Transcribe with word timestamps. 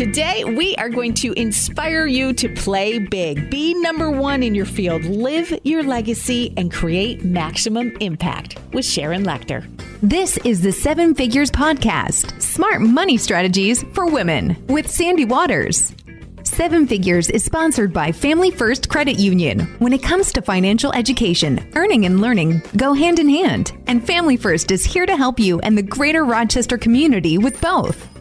Today, 0.00 0.44
we 0.44 0.74
are 0.76 0.88
going 0.88 1.12
to 1.16 1.34
inspire 1.34 2.06
you 2.06 2.32
to 2.32 2.48
play 2.54 2.98
big, 2.98 3.50
be 3.50 3.74
number 3.74 4.10
one 4.10 4.42
in 4.42 4.54
your 4.54 4.64
field, 4.64 5.04
live 5.04 5.52
your 5.62 5.82
legacy, 5.82 6.54
and 6.56 6.72
create 6.72 7.22
maximum 7.22 7.94
impact 8.00 8.58
with 8.72 8.86
Sharon 8.86 9.24
Lechter. 9.24 9.68
This 10.00 10.38
is 10.38 10.62
the 10.62 10.72
Seven 10.72 11.14
Figures 11.14 11.50
Podcast 11.50 12.40
Smart 12.40 12.80
Money 12.80 13.18
Strategies 13.18 13.82
for 13.92 14.06
Women 14.06 14.56
with 14.68 14.90
Sandy 14.90 15.26
Waters. 15.26 15.92
Seven 16.44 16.86
Figures 16.86 17.28
is 17.28 17.44
sponsored 17.44 17.92
by 17.92 18.10
Family 18.10 18.50
First 18.50 18.88
Credit 18.88 19.18
Union. 19.18 19.66
When 19.80 19.92
it 19.92 20.02
comes 20.02 20.32
to 20.32 20.40
financial 20.40 20.94
education, 20.94 21.70
earning 21.74 22.06
and 22.06 22.22
learning 22.22 22.62
go 22.74 22.94
hand 22.94 23.18
in 23.18 23.28
hand, 23.28 23.72
and 23.86 24.06
Family 24.06 24.38
First 24.38 24.70
is 24.70 24.82
here 24.82 25.04
to 25.04 25.14
help 25.18 25.38
you 25.38 25.60
and 25.60 25.76
the 25.76 25.82
greater 25.82 26.24
Rochester 26.24 26.78
community 26.78 27.36
with 27.36 27.60
both. 27.60 28.19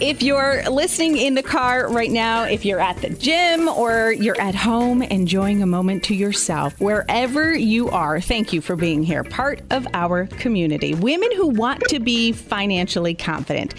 If 0.00 0.22
you're 0.24 0.68
listening 0.68 1.16
in 1.16 1.34
the 1.34 1.42
car 1.42 1.88
right 1.88 2.10
now, 2.10 2.42
if 2.42 2.64
you're 2.64 2.80
at 2.80 2.96
the 2.96 3.10
gym 3.10 3.68
or 3.68 4.12
you're 4.12 4.38
at 4.40 4.54
home 4.54 5.02
enjoying 5.02 5.62
a 5.62 5.66
moment 5.66 6.02
to 6.04 6.16
yourself, 6.16 6.78
wherever 6.80 7.54
you 7.54 7.90
are, 7.90 8.20
thank 8.20 8.52
you 8.52 8.60
for 8.60 8.74
being 8.74 9.04
here, 9.04 9.22
part 9.22 9.62
of 9.70 9.86
our 9.94 10.26
community. 10.26 10.94
Women 10.94 11.30
who 11.36 11.46
want 11.46 11.80
to 11.90 12.00
be 12.00 12.32
financially 12.32 13.14
confident. 13.14 13.74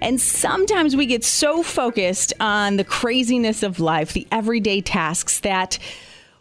And 0.00 0.18
sometimes 0.18 0.96
we 0.96 1.04
get 1.04 1.22
so 1.22 1.62
focused 1.62 2.32
on 2.40 2.76
the 2.76 2.84
craziness 2.84 3.62
of 3.62 3.78
life, 3.78 4.14
the 4.14 4.26
everyday 4.32 4.80
tasks, 4.80 5.40
that 5.40 5.78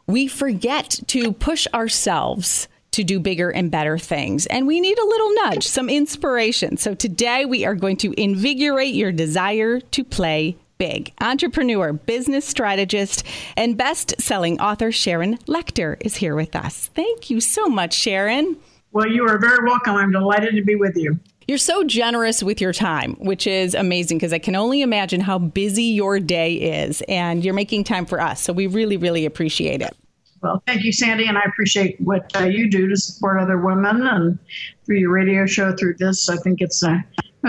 we 0.08 0.28
forget 0.28 1.02
to 1.08 1.34
push 1.34 1.67
ourselves 1.73 2.70
to 2.91 3.04
do 3.04 3.20
bigger 3.20 3.50
and 3.50 3.70
better 3.70 3.98
things. 3.98 4.46
And 4.48 4.68
we 4.68 4.80
need 4.80 4.98
a 4.98 5.05
little 5.05 5.34
nudge, 5.44 5.68
some 5.68 5.90
inspiration. 5.90 6.78
So 6.78 6.95
today 6.95 7.45
we 7.45 7.66
are 7.66 7.76
going 7.76 7.98
to 7.98 8.14
invigorate 8.20 8.95
your 8.95 9.12
desire 9.12 9.80
to 9.80 10.04
play 10.04 10.58
big. 10.78 11.12
Entrepreneur, 11.22 11.94
business 11.94 12.45
strategist, 12.45 13.23
and 13.55 13.78
best 13.78 14.14
selling 14.20 14.59
author 14.59 14.92
Sharon 14.92 15.38
Lechter 15.39 15.98
is 16.02 16.17
here 16.17 16.36
with 16.36 16.56
us. 16.56 16.89
Thank 16.94 17.30
you 17.30 17.39
so 17.42 17.67
much, 17.67 17.94
Sharon. 17.94 18.58
Well, 18.92 19.08
you 19.08 19.28
are 19.28 19.38
very 19.38 19.66
welcome. 19.66 19.95
I'm 19.95 20.11
delighted 20.11 20.56
to 20.56 20.64
be 20.64 20.76
with 20.76 20.95
you. 20.95 21.20
You're 21.48 21.58
so 21.58 21.83
generous 21.83 22.44
with 22.44 22.59
your 22.59 22.73
time, 22.73 23.14
which 23.16 23.48
is 23.48 23.73
amazing 23.73 24.17
because 24.17 24.33
I 24.33 24.39
can 24.39 24.56
only 24.56 24.81
imagine 24.81 25.22
how 25.22 25.39
busy 25.39 25.83
your 25.83 26.20
day 26.20 26.83
is, 26.83 27.02
and 27.08 27.44
you're 27.44 27.54
making 27.54 27.86
time 27.86 28.06
for 28.06 28.20
us. 28.20 28.42
So 28.42 28.52
we 28.54 28.67
really, 28.67 28.98
really 28.98 29.26
appreciate 29.26 29.81
it. 29.81 29.95
Well, 30.41 30.61
thank 30.67 30.83
you, 30.83 30.91
Sandy, 30.91 31.27
and 31.27 31.38
I 31.38 31.41
appreciate 31.41 31.99
what 31.99 32.31
uh, 32.35 32.43
you 32.45 32.69
do 32.69 32.88
to 32.88 32.95
support 32.95 33.39
other 33.39 33.57
women 33.57 34.05
and 34.05 34.38
through 34.85 34.97
your 34.97 35.11
radio 35.11 35.45
show, 35.45 35.75
through 35.75 35.95
this. 35.95 36.30
I 36.30 36.38
think 36.38 36.61
it's 36.61 36.83
uh, 36.83 36.99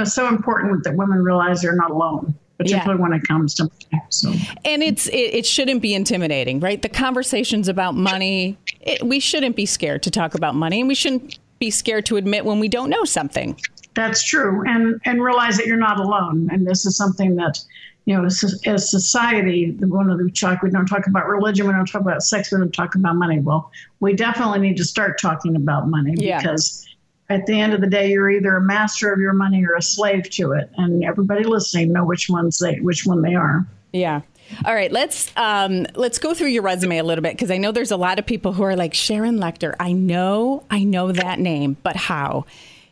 so 0.04 0.28
important 0.28 0.84
that 0.84 0.94
women 0.94 1.22
realize 1.22 1.60
they're 1.60 1.76
not 1.76 1.90
alone. 1.90 2.34
Particularly 2.58 2.98
yeah. 2.98 3.02
when 3.02 3.12
it 3.12 3.22
comes 3.22 3.54
to 3.54 3.62
money. 3.62 4.04
So. 4.08 4.32
And 4.64 4.82
it's 4.82 5.06
it, 5.06 5.32
it, 5.32 5.46
shouldn't 5.46 5.80
be 5.80 5.94
intimidating, 5.94 6.58
right? 6.58 6.82
The 6.82 6.88
conversations 6.88 7.68
about 7.68 7.94
money, 7.94 8.58
it, 8.80 9.00
we 9.06 9.20
shouldn't 9.20 9.54
be 9.54 9.64
scared 9.64 10.02
to 10.02 10.10
talk 10.10 10.34
about 10.34 10.56
money, 10.56 10.80
and 10.80 10.88
we 10.88 10.96
shouldn't 10.96 11.38
be 11.60 11.70
scared 11.70 12.04
to 12.06 12.16
admit 12.16 12.44
when 12.44 12.58
we 12.58 12.68
don't 12.68 12.90
know 12.90 13.04
something. 13.04 13.56
That's 13.94 14.24
true, 14.24 14.64
and 14.66 15.00
and 15.04 15.22
realize 15.22 15.56
that 15.56 15.66
you're 15.66 15.76
not 15.76 16.00
alone. 16.00 16.48
And 16.50 16.66
this 16.66 16.84
is 16.84 16.96
something 16.96 17.36
that 17.36 17.60
you 18.08 18.16
know, 18.16 18.24
as, 18.24 18.58
as 18.64 18.90
society, 18.90 19.72
the 19.72 19.86
one 19.86 20.08
of 20.08 20.16
the 20.16 20.30
talk, 20.30 20.62
we 20.62 20.70
don't 20.70 20.86
talk 20.86 21.06
about 21.06 21.28
religion, 21.28 21.66
we 21.66 21.74
don't 21.74 21.84
talk 21.84 22.00
about 22.00 22.22
sex, 22.22 22.50
we 22.50 22.56
don't 22.56 22.72
talk 22.72 22.94
about 22.94 23.16
money. 23.16 23.38
Well, 23.38 23.70
we 24.00 24.14
definitely 24.14 24.60
need 24.60 24.78
to 24.78 24.84
start 24.84 25.20
talking 25.20 25.56
about 25.56 25.88
money 25.88 26.14
yeah. 26.16 26.38
because 26.40 26.88
at 27.28 27.44
the 27.44 27.60
end 27.60 27.74
of 27.74 27.82
the 27.82 27.86
day, 27.86 28.10
you're 28.10 28.30
either 28.30 28.56
a 28.56 28.62
master 28.62 29.12
of 29.12 29.20
your 29.20 29.34
money 29.34 29.62
or 29.62 29.74
a 29.74 29.82
slave 29.82 30.30
to 30.30 30.52
it, 30.52 30.70
and 30.78 31.04
everybody 31.04 31.44
listening 31.44 31.92
know 31.92 32.02
which 32.02 32.30
ones 32.30 32.58
they, 32.58 32.80
which 32.80 33.04
one 33.04 33.20
they 33.20 33.34
are. 33.34 33.66
Yeah. 33.92 34.22
All 34.64 34.74
right, 34.74 34.90
let's 34.90 35.30
um, 35.36 35.84
let's 35.94 36.18
go 36.18 36.32
through 36.32 36.48
your 36.48 36.62
resume 36.62 36.96
a 36.96 37.04
little 37.04 37.20
bit 37.20 37.34
because 37.34 37.50
I 37.50 37.58
know 37.58 37.72
there's 37.72 37.90
a 37.90 37.98
lot 37.98 38.18
of 38.18 38.24
people 38.24 38.54
who 38.54 38.62
are 38.62 38.74
like 38.74 38.94
Sharon 38.94 39.38
Lechter. 39.38 39.74
I 39.78 39.92
know, 39.92 40.64
I 40.70 40.82
know 40.82 41.12
that 41.12 41.40
name, 41.40 41.76
but 41.82 41.96
how? 41.96 42.46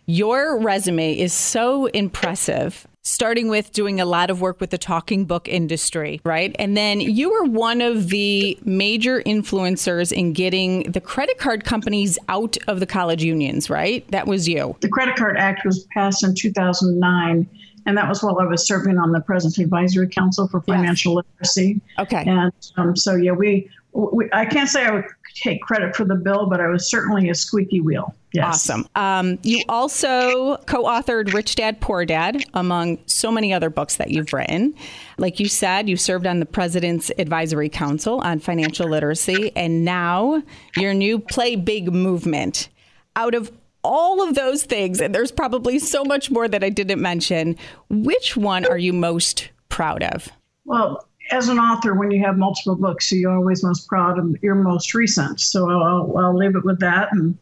Your 0.05 0.59
resume 0.59 1.19
is 1.19 1.33
so 1.33 1.87
impressive 1.87 2.87
starting 3.07 3.49
with 3.49 3.73
doing 3.73 4.01
a 4.01 4.05
lot 4.05 4.31
of 4.31 4.41
work 4.41 4.61
with 4.61 4.71
the 4.71 4.79
talking 4.79 5.25
book 5.25 5.47
industry, 5.47 6.21
right? 6.25 6.57
And 6.59 6.77
then 6.77 7.01
you 7.01 7.31
were 7.31 7.45
one 7.45 7.81
of 7.81 8.09
the 8.09 8.59
major 8.65 9.23
influencers 9.23 10.11
in 10.11 10.33
getting 10.33 10.91
the 10.91 11.01
credit 11.01 11.39
card 11.39 11.65
companies 11.65 12.19
out 12.29 12.57
of 12.67 12.81
the 12.81 12.87
college 12.87 13.23
unions, 13.23 13.71
right? 13.71 14.07
That 14.11 14.27
was 14.27 14.49
you. 14.49 14.77
The 14.81 14.89
Credit 14.89 15.15
Card 15.15 15.37
Act 15.37 15.65
was 15.65 15.87
passed 15.95 16.25
in 16.25 16.35
2009. 16.35 17.49
And 17.89 17.97
that 17.97 18.09
was 18.09 18.21
while 18.21 18.41
I 18.41 18.45
was 18.45 18.67
serving 18.67 18.99
on 18.99 19.13
the 19.13 19.21
President's 19.21 19.59
Advisory 19.59 20.09
Council 20.09 20.49
for 20.49 20.61
Financial 20.63 21.15
yes. 21.15 21.25
Literacy. 21.55 21.81
Okay. 22.01 22.25
And 22.27 22.53
um, 22.77 22.97
so, 22.97 23.15
yeah, 23.15 23.31
we, 23.31 23.71
we, 23.93 24.29
I 24.33 24.45
can't 24.45 24.69
say 24.69 24.85
I 24.85 24.91
would 24.91 25.05
take 25.37 25.61
credit 25.61 25.95
for 25.95 26.05
the 26.05 26.15
bill, 26.15 26.47
but 26.47 26.61
I 26.61 26.67
was 26.69 26.89
certainly 26.89 27.29
a 27.29 27.35
squeaky 27.35 27.81
wheel. 27.81 28.15
Yes. 28.33 28.47
Awesome. 28.47 28.89
Um, 28.95 29.39
you 29.43 29.63
also 29.69 30.57
co 30.67 30.85
authored 30.85 31.33
Rich 31.33 31.57
Dad 31.57 31.81
Poor 31.81 32.05
Dad, 32.05 32.45
among 32.55 32.99
so 33.07 33.31
many 33.31 33.53
other 33.53 33.71
books 33.71 33.97
that 33.97 34.11
you've 34.11 34.33
written. 34.33 34.75
Like 35.19 35.39
you 35.39 35.49
said, 35.49 35.89
you 35.89 35.97
served 35.97 36.27
on 36.27 36.41
the 36.41 36.47
President's 36.47 37.11
Advisory 37.19 37.69
Council 37.69 38.21
on 38.21 38.41
Financial 38.41 38.89
Literacy, 38.89 39.53
and 39.55 39.85
now 39.85 40.43
your 40.77 40.95
new 40.95 41.19
Play 41.19 41.57
Big 41.57 41.93
movement. 41.93 42.69
Out 43.15 43.35
of 43.35 43.51
all 43.83 44.27
of 44.27 44.35
those 44.35 44.65
things, 44.65 45.01
and 45.01 45.15
there's 45.15 45.33
probably 45.33 45.79
so 45.79 46.05
much 46.05 46.31
more 46.31 46.49
that 46.49 46.65
I 46.65 46.71
didn't 46.71 47.01
mention, 47.01 47.57
which 47.89 48.37
one 48.37 48.67
are 48.67 48.79
you 48.79 48.93
most 48.93 49.51
proud 49.69 50.03
of? 50.03 50.29
Well, 50.65 51.06
as 51.31 51.49
an 51.49 51.59
author, 51.59 51.95
when 51.95 52.11
you 52.11 52.25
have 52.25 52.37
multiple 52.37 52.77
books, 52.77 53.11
you're 53.13 53.35
always 53.35 53.63
most 53.63 53.89
proud 53.89 54.19
of 54.19 54.37
your 54.43 54.55
most 54.55 54.95
recent. 54.95 55.41
So 55.41 55.71
I'll, 55.71 56.17
I'll 56.17 56.37
leave 56.37 56.57
it 56.57 56.65
with 56.65 56.81
that. 56.81 57.09
And 57.13 57.37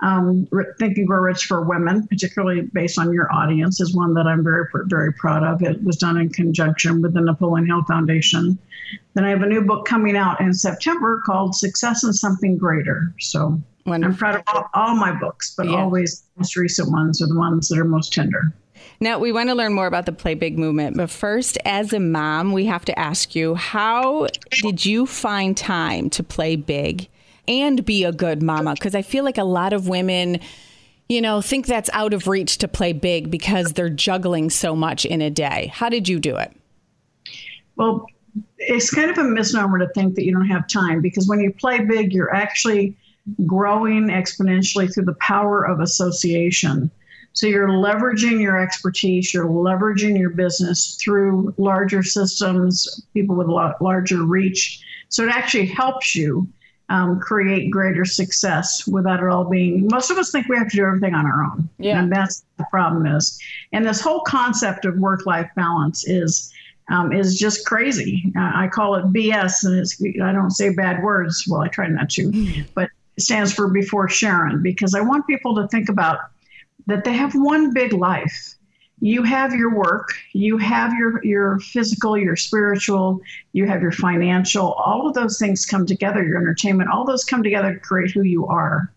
um, 0.00 0.48
Think 0.78 1.06
Grow 1.06 1.20
Rich 1.20 1.46
for 1.46 1.62
Women, 1.62 2.06
particularly 2.06 2.62
based 2.72 2.98
on 2.98 3.12
your 3.12 3.32
audience, 3.32 3.80
is 3.80 3.94
one 3.94 4.14
that 4.14 4.26
I'm 4.26 4.42
very, 4.42 4.66
very 4.86 5.12
proud 5.14 5.42
of. 5.42 5.62
It 5.62 5.82
was 5.84 5.96
done 5.96 6.18
in 6.18 6.30
conjunction 6.30 7.02
with 7.02 7.14
the 7.14 7.20
Napoleon 7.20 7.66
Hill 7.66 7.84
Foundation. 7.84 8.58
Then 9.14 9.24
I 9.24 9.30
have 9.30 9.42
a 9.42 9.46
new 9.46 9.60
book 9.60 9.86
coming 9.86 10.16
out 10.16 10.40
in 10.40 10.52
September 10.54 11.20
called 11.24 11.54
Success 11.54 12.04
and 12.04 12.14
Something 12.14 12.56
Greater. 12.56 13.14
So 13.20 13.60
Wonderful. 13.86 14.12
I'm 14.12 14.18
proud 14.18 14.34
of 14.36 14.42
all, 14.48 14.70
all 14.74 14.94
my 14.94 15.12
books, 15.12 15.54
but 15.56 15.66
yeah. 15.66 15.76
always 15.76 16.20
the 16.20 16.40
most 16.40 16.56
recent 16.56 16.90
ones 16.90 17.22
are 17.22 17.26
the 17.26 17.38
ones 17.38 17.68
that 17.68 17.78
are 17.78 17.84
most 17.84 18.12
tender. 18.12 18.52
Now, 19.02 19.18
we 19.18 19.32
want 19.32 19.48
to 19.48 19.54
learn 19.54 19.72
more 19.72 19.86
about 19.86 20.04
the 20.04 20.12
Play 20.12 20.34
Big 20.34 20.58
movement, 20.58 20.94
but 20.94 21.08
first, 21.08 21.56
as 21.64 21.94
a 21.94 22.00
mom, 22.00 22.52
we 22.52 22.66
have 22.66 22.84
to 22.84 22.98
ask 22.98 23.34
you 23.34 23.54
how 23.54 24.26
did 24.60 24.84
you 24.84 25.06
find 25.06 25.56
time 25.56 26.10
to 26.10 26.22
play 26.22 26.54
big 26.54 27.08
and 27.48 27.82
be 27.82 28.04
a 28.04 28.12
good 28.12 28.42
mama? 28.42 28.74
Because 28.74 28.94
I 28.94 29.00
feel 29.00 29.24
like 29.24 29.38
a 29.38 29.44
lot 29.44 29.72
of 29.72 29.88
women, 29.88 30.38
you 31.08 31.22
know, 31.22 31.40
think 31.40 31.64
that's 31.64 31.88
out 31.94 32.12
of 32.12 32.28
reach 32.28 32.58
to 32.58 32.68
play 32.68 32.92
big 32.92 33.30
because 33.30 33.72
they're 33.72 33.88
juggling 33.88 34.50
so 34.50 34.76
much 34.76 35.06
in 35.06 35.22
a 35.22 35.30
day. 35.30 35.72
How 35.72 35.88
did 35.88 36.06
you 36.06 36.20
do 36.20 36.36
it? 36.36 36.54
Well, 37.76 38.04
it's 38.58 38.90
kind 38.90 39.10
of 39.10 39.16
a 39.16 39.24
misnomer 39.24 39.78
to 39.78 39.88
think 39.94 40.14
that 40.16 40.26
you 40.26 40.32
don't 40.34 40.48
have 40.48 40.68
time 40.68 41.00
because 41.00 41.26
when 41.26 41.40
you 41.40 41.54
play 41.54 41.82
big, 41.82 42.12
you're 42.12 42.34
actually 42.34 42.94
growing 43.46 44.08
exponentially 44.08 44.92
through 44.92 45.06
the 45.06 45.16
power 45.20 45.64
of 45.64 45.80
association. 45.80 46.90
So 47.32 47.46
you're 47.46 47.68
leveraging 47.68 48.40
your 48.40 48.60
expertise, 48.60 49.32
you're 49.32 49.46
leveraging 49.46 50.18
your 50.18 50.30
business 50.30 50.96
through 51.00 51.54
larger 51.58 52.02
systems, 52.02 53.02
people 53.14 53.36
with 53.36 53.48
a 53.48 53.74
larger 53.80 54.24
reach. 54.24 54.82
So 55.08 55.24
it 55.24 55.30
actually 55.30 55.66
helps 55.66 56.14
you 56.14 56.48
um, 56.90 57.20
create 57.20 57.70
greater 57.70 58.04
success 58.04 58.86
without 58.86 59.20
it 59.20 59.28
all 59.28 59.44
being. 59.44 59.86
Most 59.90 60.10
of 60.10 60.18
us 60.18 60.32
think 60.32 60.48
we 60.48 60.56
have 60.56 60.68
to 60.70 60.76
do 60.76 60.84
everything 60.84 61.14
on 61.14 61.24
our 61.24 61.44
own, 61.44 61.68
yeah. 61.78 62.00
and 62.00 62.12
that's 62.12 62.44
the 62.58 62.66
problem 62.70 63.06
is. 63.06 63.40
And 63.72 63.86
this 63.86 64.00
whole 64.00 64.20
concept 64.20 64.84
of 64.84 64.96
work-life 64.96 65.48
balance 65.56 66.06
is. 66.06 66.52
Um, 66.92 67.12
is 67.12 67.38
just 67.38 67.66
crazy. 67.66 68.32
Uh, 68.36 68.50
I 68.52 68.66
call 68.66 68.96
it 68.96 69.04
BS, 69.12 69.62
and 69.62 69.78
it's, 69.78 70.02
I 70.20 70.32
don't 70.32 70.50
say 70.50 70.74
bad 70.74 71.04
words. 71.04 71.46
Well, 71.48 71.60
I 71.60 71.68
try 71.68 71.86
not 71.86 72.10
to, 72.10 72.32
mm. 72.32 72.66
but 72.74 72.90
it 73.16 73.22
stands 73.22 73.52
for 73.52 73.68
before 73.68 74.08
Sharon 74.08 74.60
because 74.60 74.96
I 74.96 75.00
want 75.00 75.24
people 75.28 75.54
to 75.54 75.68
think 75.68 75.88
about 75.88 76.18
that 76.86 77.04
they 77.04 77.12
have 77.12 77.34
one 77.34 77.72
big 77.72 77.92
life. 77.92 78.54
You 79.02 79.22
have 79.22 79.54
your 79.54 79.74
work, 79.74 80.12
you 80.34 80.58
have 80.58 80.92
your, 80.92 81.24
your 81.24 81.58
physical, 81.60 82.18
your 82.18 82.36
spiritual, 82.36 83.20
you 83.52 83.66
have 83.66 83.80
your 83.80 83.92
financial, 83.92 84.72
all 84.72 85.08
of 85.08 85.14
those 85.14 85.38
things 85.38 85.64
come 85.64 85.86
together, 85.86 86.22
your 86.22 86.36
entertainment, 86.36 86.90
all 86.90 87.06
those 87.06 87.24
come 87.24 87.42
together 87.42 87.72
to 87.74 87.80
create 87.80 88.10
who 88.10 88.22
you 88.22 88.46
are. 88.46 88.92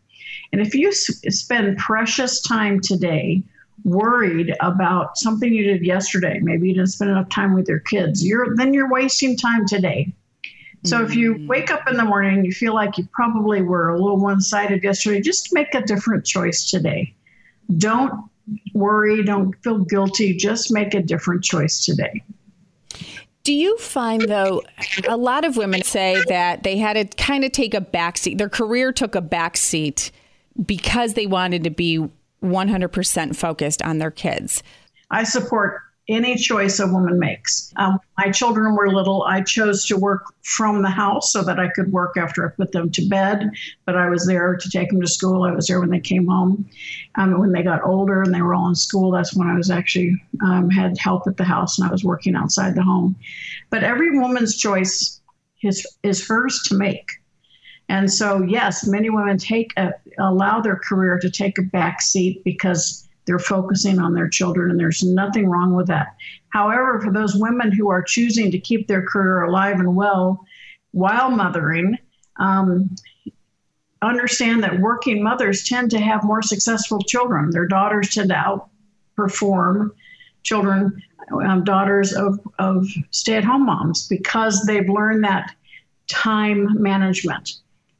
And 0.52 0.60
if 0.60 0.76
you 0.76 0.92
spend 0.92 1.78
precious 1.78 2.42
time 2.42 2.82
today 2.82 3.44
worried 3.86 4.54
about 4.60 5.18
something 5.18 5.54
you 5.54 5.64
did 5.64 5.86
yesterday, 5.86 6.40
maybe 6.42 6.68
you 6.68 6.74
didn't 6.76 6.90
spend 6.90 7.12
enough 7.12 7.30
time 7.30 7.54
with 7.56 7.70
your 7.70 7.80
kids, 7.80 8.26
you're 8.26 8.56
then 8.58 8.74
you're 8.74 8.92
wasting 8.92 9.38
time 9.38 9.66
today. 9.66 10.14
So 10.86 11.02
if 11.02 11.16
you 11.16 11.36
mm-hmm. 11.36 11.48
wake 11.48 11.72
up 11.72 11.88
in 11.90 11.96
the 11.96 12.04
morning 12.04 12.36
and 12.36 12.46
you 12.46 12.52
feel 12.52 12.76
like 12.76 12.98
you 12.98 13.08
probably 13.14 13.62
were 13.62 13.90
a 13.90 13.98
little 13.98 14.18
one-sided 14.18 14.84
yesterday, 14.84 15.22
just 15.22 15.54
make 15.54 15.74
a 15.74 15.82
different 15.82 16.26
choice 16.26 16.70
today. 16.70 17.16
Don't 17.78 18.30
worry, 18.74 19.24
don't 19.24 19.54
feel 19.64 19.80
guilty, 19.80 20.36
just 20.36 20.72
make 20.72 20.94
a 20.94 21.02
different 21.02 21.44
choice 21.44 21.86
today. 21.86 22.24
Do 23.44 23.54
you 23.54 23.78
find, 23.78 24.22
though, 24.22 24.62
a 25.08 25.18
lot 25.18 25.44
of 25.44 25.58
women 25.58 25.84
say 25.84 26.22
that 26.30 26.64
they 26.64 26.78
had 26.78 26.94
to 26.94 27.06
kind 27.18 27.44
of 27.44 27.52
take 27.52 27.74
a 27.74 27.82
backseat, 27.82 28.38
their 28.38 28.50
career 28.50 28.94
took 28.94 29.16
a 29.16 29.22
backseat 29.22 30.12
because 30.66 31.14
they 31.14 31.28
wanted 31.28 31.64
to 31.66 31.70
be 31.70 32.08
100% 32.42 33.36
focused 33.36 33.82
on 33.82 33.98
their 33.98 34.12
kids? 34.12 34.64
I 35.12 35.24
support 35.24 35.82
any 36.10 36.36
choice 36.36 36.80
a 36.80 36.88
woman 36.88 37.18
makes. 37.18 37.74
Um, 37.78 37.98
my 38.18 38.30
children 38.30 38.76
were 38.76 38.92
little. 38.92 39.24
I 39.24 39.42
chose 39.42 39.86
to 39.86 39.98
work 39.98 40.26
from 40.42 40.82
the 40.82 40.90
house 40.90 41.32
so 41.32 41.42
that 41.44 41.60
I 41.60 41.70
could 41.70 41.92
work 41.94 42.18
after 42.18 42.46
I 42.46 42.52
put 42.52 42.74
them 42.74 42.92
to 42.92 43.08
bed, 43.08 43.50
but 43.86 43.96
I 43.96 44.10
was 44.10 44.28
there 44.28 44.56
to 44.56 44.70
take 44.70 44.90
them 44.90 45.00
to 45.00 45.08
school. 45.08 45.44
I 45.44 45.52
was 45.52 45.68
there 45.68 45.80
when 45.80 45.90
they 45.90 46.02
came 46.02 46.28
home. 46.28 46.70
Um, 47.16 47.40
when 47.40 47.54
they 47.54 47.64
got 47.64 47.86
older 47.86 48.22
and 48.22 48.34
they 48.34 48.42
were 48.42 48.54
all 48.54 48.68
in 48.68 48.76
school, 48.76 49.12
that's 49.12 49.34
when 49.34 49.48
I 49.48 49.56
was 49.56 49.72
actually 49.72 50.22
um, 50.44 50.70
had 50.70 50.98
help 50.98 51.26
at 51.26 51.38
the 51.38 51.46
house 51.46 51.80
and 51.80 51.88
I 51.88 51.92
was 51.92 52.04
working 52.04 52.36
outside 52.36 52.76
the 52.76 52.84
home. 52.84 53.16
But 53.70 53.84
every 53.84 54.20
woman's 54.20 54.58
choice 54.58 55.22
is, 55.62 55.88
is 56.04 56.28
hers 56.28 56.60
to 56.68 56.76
make. 56.76 57.10
And 57.88 58.12
so, 58.12 58.42
yes, 58.42 58.86
many 58.88 59.10
women 59.10 59.38
take 59.38 59.72
a, 59.78 59.94
allow 60.18 60.60
their 60.60 60.78
career 60.78 61.18
to 61.20 61.30
take 61.30 61.58
a 61.58 61.62
back 61.62 62.02
seat 62.02 62.44
because 62.44 63.08
they're 63.26 63.40
focusing 63.40 64.00
on 64.00 64.14
their 64.14 64.30
children, 64.30 64.72
and 64.72 64.80
there's 64.80 65.04
nothing 65.04 65.50
wrong 65.50 65.74
with 65.74 65.88
that. 65.88 66.16
However, 66.50 67.00
for 67.02 67.12
those 67.12 67.36
women 67.36 67.72
who 67.72 67.90
are 67.90 68.02
choosing 68.02 68.52
to 68.52 68.60
keep 68.60 68.88
their 68.88 69.06
career 69.06 69.44
alive 69.44 69.80
and 69.80 69.96
well 69.96 70.46
while 70.92 71.32
mothering, 71.32 71.98
um, 72.38 72.96
understand 74.02 74.64
that 74.64 74.80
working 74.80 75.24
mothers 75.24 75.64
tend 75.64 75.90
to 75.92 76.00
have 76.00 76.24
more 76.24 76.42
successful 76.42 77.00
children. 77.00 77.50
Their 77.50 77.68
daughters 77.68 78.14
tend 78.14 78.30
to 78.30 78.62
outperform 79.18 79.92
children, 80.44 81.02
um, 81.46 81.64
daughters 81.64 82.14
of, 82.14 82.40
of 82.60 82.86
stay 83.12 83.36
at 83.36 83.44
home 83.46 83.66
moms, 83.66 84.08
because 84.08 84.66
they've 84.66 84.90
learned 84.90 85.24
that 85.24 85.56
time 86.08 86.82
management. 86.82 87.54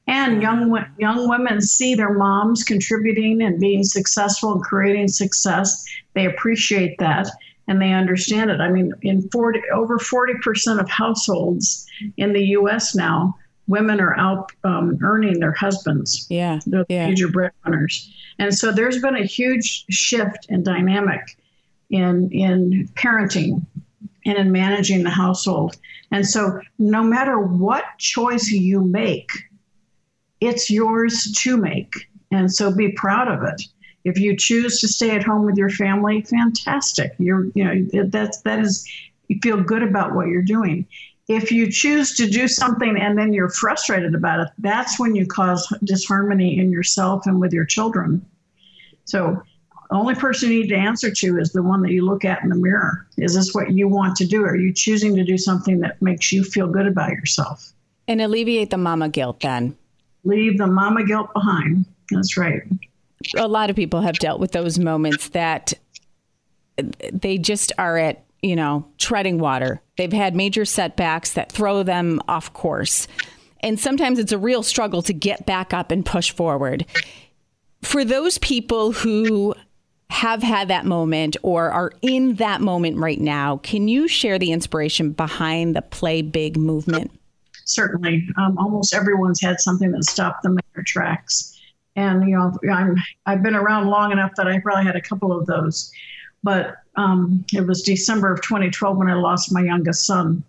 And 0.06 0.42
young 0.42 0.86
young 0.98 1.30
women 1.30 1.62
see 1.62 1.96
their 1.96 2.14
moms 2.14 2.64
contributing 2.64 3.42
and 3.42 3.60
being 3.60 3.84
successful 3.84 4.54
and 4.54 4.62
creating 4.62 5.08
success. 5.08 5.86
They 6.14 6.26
appreciate 6.26 6.98
that 7.00 7.30
and 7.68 7.82
they 7.82 7.94
understand 7.94 8.52
it. 8.52 8.60
I 8.60 8.70
mean, 8.70 8.94
in 9.02 9.30
40 9.30 9.62
over 9.74 9.98
40% 9.98 10.80
of 10.80 10.90
households 10.90 11.88
in 12.18 12.34
the 12.34 12.46
U.S. 12.48 12.96
now, 12.96 13.36
women 13.68 14.02
are 14.02 14.18
out 14.20 14.52
um, 14.64 14.98
earning 15.02 15.40
their 15.40 15.54
husbands. 15.54 16.28
Yeah, 16.30 16.60
they're 16.66 16.86
yeah. 16.90 17.08
major 17.08 17.30
breadwinners, 17.30 18.14
and 18.40 18.54
so 18.54 18.72
there's 18.72 19.02
been 19.02 19.16
a 19.16 19.26
huge 19.26 19.86
shift 19.90 20.48
in 20.50 20.64
dynamic 20.64 21.22
in 21.90 22.30
in 22.32 22.90
parenting 22.96 23.66
and 24.26 24.38
in 24.38 24.52
managing 24.52 25.04
the 25.04 25.10
household. 25.10 25.78
And 26.12 26.28
so, 26.28 26.60
no 26.78 27.04
matter 27.04 27.40
what 27.40 27.84
choice 27.98 28.50
you 28.50 28.82
make 28.82 29.32
it's 30.48 30.70
yours 30.70 31.32
to 31.40 31.58
make. 31.58 31.94
And 32.32 32.52
so 32.52 32.76
be 32.76 32.92
proud 32.92 33.28
of 33.28 33.44
it. 33.44 33.62
If 34.04 34.20
you 34.20 34.36
choose 34.36 34.82
to 34.82 34.88
stay 34.88 35.12
at 35.12 35.24
home 35.24 35.46
with 35.46 35.56
your 35.56 35.70
family, 35.70 36.22
fantastic. 36.24 37.14
You're, 37.18 37.46
you 37.56 37.64
know, 37.64 38.04
that's, 38.10 38.42
that 38.42 38.60
is, 38.60 38.86
you 39.30 39.40
feel 39.42 39.62
good 39.62 39.84
about 39.84 40.14
what 40.14 40.28
you're 40.28 40.42
doing. 40.42 40.86
If 41.30 41.52
you 41.52 41.72
choose 41.72 42.16
to 42.18 42.28
do 42.30 42.50
something 42.50 42.98
and 42.98 43.18
then 43.18 43.32
you're 43.32 43.50
frustrated 43.50 44.14
about 44.14 44.42
it, 44.42 44.50
that's 44.58 45.00
when 45.00 45.16
you 45.16 45.26
cause 45.26 45.66
disharmony 45.86 46.60
in 46.60 46.70
yourself 46.70 47.26
and 47.26 47.40
with 47.40 47.54
your 47.54 47.66
children. 47.66 48.26
So, 49.06 49.42
the 49.90 50.00
only 50.00 50.16
person 50.16 50.52
you 50.52 50.62
need 50.62 50.70
to 50.70 50.76
answer 50.76 51.12
to 51.12 51.38
is 51.38 51.52
the 51.52 51.62
one 51.62 51.84
that 51.84 51.92
you 51.92 52.04
look 52.04 52.26
at 52.26 52.42
in 52.42 52.50
the 52.50 52.56
mirror. 52.56 53.06
Is 53.18 53.36
this 53.36 53.54
what 53.54 53.72
you 53.72 53.88
want 53.88 54.16
to 54.18 54.26
do? 54.26 54.44
Are 54.44 54.56
you 54.56 54.74
choosing 54.74 55.16
to 55.16 55.24
do 55.24 55.38
something 55.38 55.82
that 55.82 56.02
makes 56.02 56.32
you 56.32 56.44
feel 56.44 56.68
good 56.68 56.88
about 56.88 57.12
yourself? 57.12 57.74
And 58.08 58.20
alleviate 58.20 58.72
the 58.72 58.78
mama 58.78 59.08
guilt 59.08 59.42
then 59.42 59.78
leave 60.24 60.58
the 60.58 60.68
mama 60.68 61.06
guilt 61.06 61.34
behind. 61.34 61.86
That's 62.12 62.38
right. 62.38 62.62
A 63.38 63.48
lot 63.48 63.70
of 63.70 63.76
people 63.76 64.02
have 64.02 64.16
dealt 64.20 64.40
with 64.40 64.52
those 64.52 64.78
moments 64.78 65.30
that 65.30 65.74
they 67.12 67.38
just 67.38 67.72
are 67.78 67.98
at, 67.98 68.24
you 68.42 68.56
know, 68.56 68.86
treading 68.98 69.38
water. 69.40 69.82
They've 69.98 70.12
had 70.12 70.36
major 70.36 70.66
setbacks 70.66 71.34
that 71.34 71.52
throw 71.52 71.84
them 71.84 72.22
off 72.28 72.52
course. 72.54 73.08
And 73.62 73.80
sometimes 73.80 74.20
it's 74.20 74.34
a 74.34 74.38
real 74.38 74.64
struggle 74.64 75.02
to 75.04 75.14
get 75.14 75.46
back 75.46 75.74
up 75.74 75.92
and 75.92 76.06
push 76.06 76.32
forward. 76.32 76.86
For 77.82 78.04
those 78.04 78.38
people 78.40 78.92
who 78.92 79.56
have 80.10 80.44
had 80.44 80.68
that 80.68 80.86
moment 80.86 81.38
or 81.44 81.72
are 81.72 81.94
in 82.02 82.36
that 82.36 82.62
moment 82.62 82.98
right 82.98 83.20
now, 83.20 83.58
can 83.58 83.88
you 83.88 84.08
share 84.08 84.38
the 84.38 84.52
inspiration 84.52 85.12
behind 85.12 85.76
the 85.76 85.82
Play 85.82 86.22
Big 86.22 86.58
movement? 86.58 87.12
Certainly. 87.66 88.28
Um, 88.38 88.58
almost 88.58 88.94
everyone's 88.94 89.42
had 89.42 89.60
something 89.60 89.92
that 89.92 90.04
stopped 90.06 90.44
them 90.44 90.54
in 90.54 90.64
their 90.74 90.84
tracks. 90.84 91.60
And, 91.96 92.28
you 92.28 92.36
know, 92.36 92.54
I'm, 92.72 92.96
I've 93.26 93.44
been 93.44 93.56
around 93.56 93.88
long 93.88 94.12
enough 94.12 94.32
that 94.38 94.48
I 94.48 94.60
probably 94.60 94.86
had 94.86 94.96
a 94.96 95.02
couple 95.02 95.32
of 95.32 95.46
those. 95.46 95.92
But 96.42 96.78
um, 96.96 97.46
it 97.54 97.66
was 97.66 97.82
December 97.82 98.34
of 98.34 98.42
2012 98.42 98.98
when 98.98 99.10
I 99.10 99.14
lost 99.14 99.54
my 99.54 99.62
youngest 99.62 100.06
son. 100.06 100.44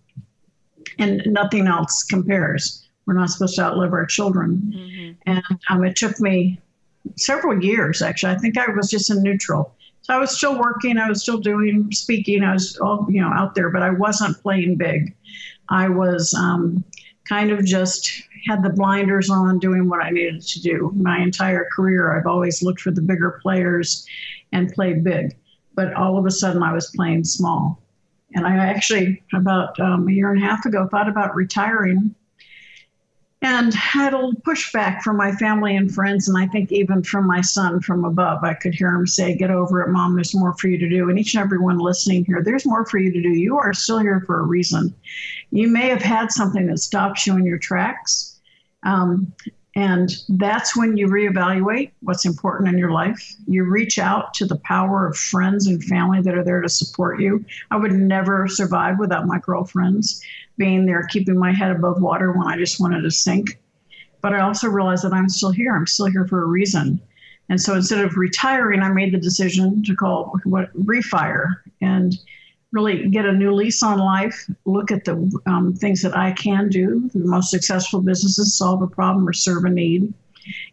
And 0.99 1.23
nothing 1.27 1.67
else 1.67 2.03
compares. 2.05 2.87
We're 3.07 3.15
not 3.15 3.31
supposed 3.31 3.57
to 3.57 3.63
outlive 3.63 3.93
our 3.93 4.07
children. 4.07 4.73
Mm-hmm. 4.75 5.31
And 5.31 5.61
um, 5.69 5.85
it 5.85 5.97
took 5.97 6.21
me 6.21 6.61
several 7.17 7.63
years, 7.63 8.01
actually. 8.01 8.33
I 8.33 8.39
think 8.39 8.57
I 8.57 8.71
was 8.71 8.91
just 8.91 9.11
in 9.11 9.23
neutral. 9.23 9.75
So 10.03 10.15
I 10.15 10.19
was 10.19 10.37
still 10.37 10.59
working, 10.59 10.99
I 10.99 11.09
was 11.09 11.23
still 11.23 11.39
doing 11.39 11.91
speaking, 11.91 12.45
I 12.45 12.53
was 12.53 12.77
all, 12.77 13.07
you 13.09 13.23
know 13.23 13.33
out 13.33 13.55
there, 13.55 13.71
but 13.71 13.83
I 13.83 13.91
wasn't 13.91 14.41
playing 14.43 14.77
big. 14.77 15.15
I 15.71 15.89
was 15.89 16.35
um, 16.35 16.85
kind 17.29 17.50
of 17.50 17.65
just 17.65 18.11
had 18.47 18.62
the 18.62 18.71
blinders 18.71 19.31
on 19.31 19.59
doing 19.59 19.88
what 19.88 20.03
I 20.03 20.11
needed 20.11 20.43
to 20.43 20.61
do. 20.61 20.93
My 20.94 21.19
entire 21.21 21.69
career, 21.73 22.17
I've 22.17 22.26
always 22.26 22.62
looked 22.62 22.81
for 22.81 22.91
the 22.91 23.00
bigger 23.00 23.38
players 23.43 24.06
and 24.53 24.73
played 24.73 25.03
big. 25.03 25.37
But 25.75 25.94
all 25.94 26.19
of 26.19 26.26
a 26.26 26.31
sudden, 26.31 26.62
I 26.62 26.73
was 26.73 26.93
playing 26.94 27.25
small. 27.25 27.82
And 28.35 28.47
I 28.47 28.56
actually, 28.56 29.23
about 29.32 29.79
um, 29.81 30.09
a 30.09 30.12
year 30.12 30.32
and 30.32 30.43
a 30.43 30.47
half 30.47 30.67
ago, 30.67 30.88
thought 30.91 31.09
about 31.09 31.35
retiring 31.35 32.15
and 33.44 33.75
had 33.75 34.14
a 34.14 34.17
little 34.17 34.41
pushback 34.41 35.02
from 35.02 35.19
my 35.19 35.31
family 35.32 35.76
and 35.76 35.94
friends, 35.94 36.29
and 36.29 36.38
I 36.38 36.46
think 36.46 36.73
even 36.73 37.02
from 37.02 37.26
my 37.26 37.43
son 37.43 37.79
from 37.81 38.06
above. 38.06 38.43
I 38.43 38.55
could 38.55 38.75
hear 38.75 38.88
him 38.88 39.06
say, 39.06 39.37
Get 39.37 39.50
over 39.50 39.82
it, 39.82 39.91
mom, 39.91 40.14
there's 40.14 40.35
more 40.35 40.55
for 40.55 40.69
you 40.69 40.79
to 40.79 40.88
do. 40.88 41.11
And 41.11 41.19
each 41.19 41.35
and 41.35 41.43
every 41.43 41.58
one 41.58 41.79
listening 41.79 42.25
here, 42.25 42.43
there's 42.43 42.64
more 42.64 42.87
for 42.87 42.96
you 42.96 43.12
to 43.12 43.20
do. 43.20 43.29
You 43.29 43.58
are 43.58 43.75
still 43.75 43.99
here 43.99 44.23
for 44.26 44.41
a 44.41 44.44
reason. 44.44 44.94
You 45.50 45.69
may 45.69 45.88
have 45.88 46.00
had 46.00 46.32
something 46.32 46.67
that 46.69 46.79
stops 46.79 47.27
you 47.27 47.36
in 47.36 47.44
your 47.44 47.58
tracks. 47.58 48.41
Um, 48.82 49.32
and 49.77 50.11
that's 50.29 50.77
when 50.77 50.97
you 50.97 51.09
reevaluate 51.09 51.91
what's 52.01 52.25
important 52.25 52.69
in 52.69 52.79
your 52.79 52.93
life. 52.93 53.35
You 53.47 53.65
reach 53.65 53.99
out 53.99 54.33
to 54.35 54.47
the 54.47 54.59
power 54.59 55.07
of 55.07 55.17
friends 55.17 55.67
and 55.67 55.83
family 55.83 56.23
that 56.23 56.37
are 56.37 56.45
there 56.45 56.61
to 56.61 56.69
support 56.69 57.21
you. 57.21 57.45
I 57.73 57.77
would 57.77 57.93
never 57.93 58.47
survive 58.47 59.01
without 59.01 59.27
my 59.27 59.41
girlfriends 59.41 60.23
being 60.57 60.87
there, 60.87 61.03
keeping 61.03 61.37
my 61.37 61.53
head 61.53 61.73
above 61.73 62.01
water 62.01 62.31
when 62.31 62.47
I 62.47 62.57
just 62.57 62.79
wanted 62.79 63.03
to 63.03 63.11
sink. 63.11 63.59
But 64.21 64.33
I 64.33 64.41
also 64.41 64.69
realized 64.69 65.03
that 65.05 65.13
I'm 65.13 65.29
still 65.29 65.51
here. 65.51 65.77
I'm 65.77 65.89
still 65.89 66.07
here 66.07 66.27
for 66.27 66.43
a 66.43 66.47
reason. 66.47 67.01
And 67.49 67.61
so 67.61 67.75
instead 67.75 68.03
of 68.03 68.17
retiring, 68.17 68.81
I 68.81 68.91
made 68.91 69.13
the 69.13 69.19
decision 69.19 69.83
to 69.85 69.97
call 69.97 70.39
what 70.45 70.73
refire 70.79 71.57
and 71.81 72.17
really 72.75 73.09
get 73.09 73.25
a 73.25 73.33
new 73.33 73.53
lease 73.53 73.83
on 73.85 73.99
life, 73.99 74.51
look 74.65 74.91
at 74.91 75.05
the 75.05 75.41
um, 75.47 75.73
things 75.73 76.03
that 76.03 76.17
I 76.17 76.33
can 76.33 76.69
do. 76.69 77.09
The 77.15 77.21
most 77.21 77.51
successful 77.51 78.03
businesses 78.03 78.59
solve 78.59 78.83
a 78.83 78.89
problem 78.89 79.27
or 79.27 79.33
serve 79.33 79.65
a 79.65 79.71
need, 79.71 80.13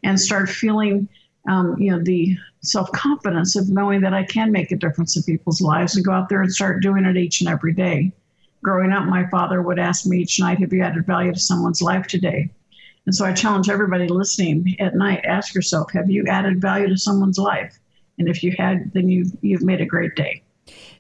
and 0.03 0.20
start 0.20 0.50
feeling, 0.50 1.08
um, 1.48 1.75
you 1.77 1.91
know, 1.91 2.03
the 2.03 2.36
self 2.62 2.91
confidence 2.91 3.55
of 3.55 3.70
knowing 3.70 4.01
that 4.01 4.15
I 4.15 4.24
can 4.24 4.51
make 4.51 4.72
a 4.72 4.77
difference 4.77 5.15
in 5.15 5.24
people's 5.24 5.62
lives 5.62 5.96
and 5.96 6.03
go 6.03 6.12
out 6.12 6.27
there 6.27 6.41
and 6.41 6.51
start 6.51 6.81
doing 6.81 7.05
it 7.05 7.17
each 7.17 7.39
and 7.39 7.50
every 7.50 7.74
day. 7.74 8.12
Growing 8.63 8.91
up, 8.91 9.05
my 9.05 9.27
father 9.29 9.62
would 9.62 9.79
ask 9.79 10.08
me 10.08 10.17
each 10.17 10.39
night, 10.39 10.60
Have 10.60 10.74
you 10.74 10.81
added 10.81 11.05
value 11.05 11.31
to 11.31 11.39
someone's 11.39 11.84
life 11.84 12.08
today? 12.08 12.50
And 13.05 13.15
so 13.15 13.25
I 13.25 13.34
challenge 13.34 13.70
everybody 13.70 14.08
listening 14.08 14.75
at 14.79 14.96
night 14.96 15.24
ask 15.24 15.53
yourself, 15.53 15.91
Have 15.93 16.10
you 16.10 16.25
added 16.27 16.60
value 16.60 16.89
to 16.89 16.98
someone's 16.98 17.38
life? 17.38 17.77
And 18.17 18.27
if 18.27 18.43
you 18.43 18.55
had, 18.58 18.91
then 18.93 19.08
you, 19.08 19.25
you've 19.41 19.63
made 19.63 19.81
a 19.81 19.86
great 19.86 20.15
day. 20.15 20.43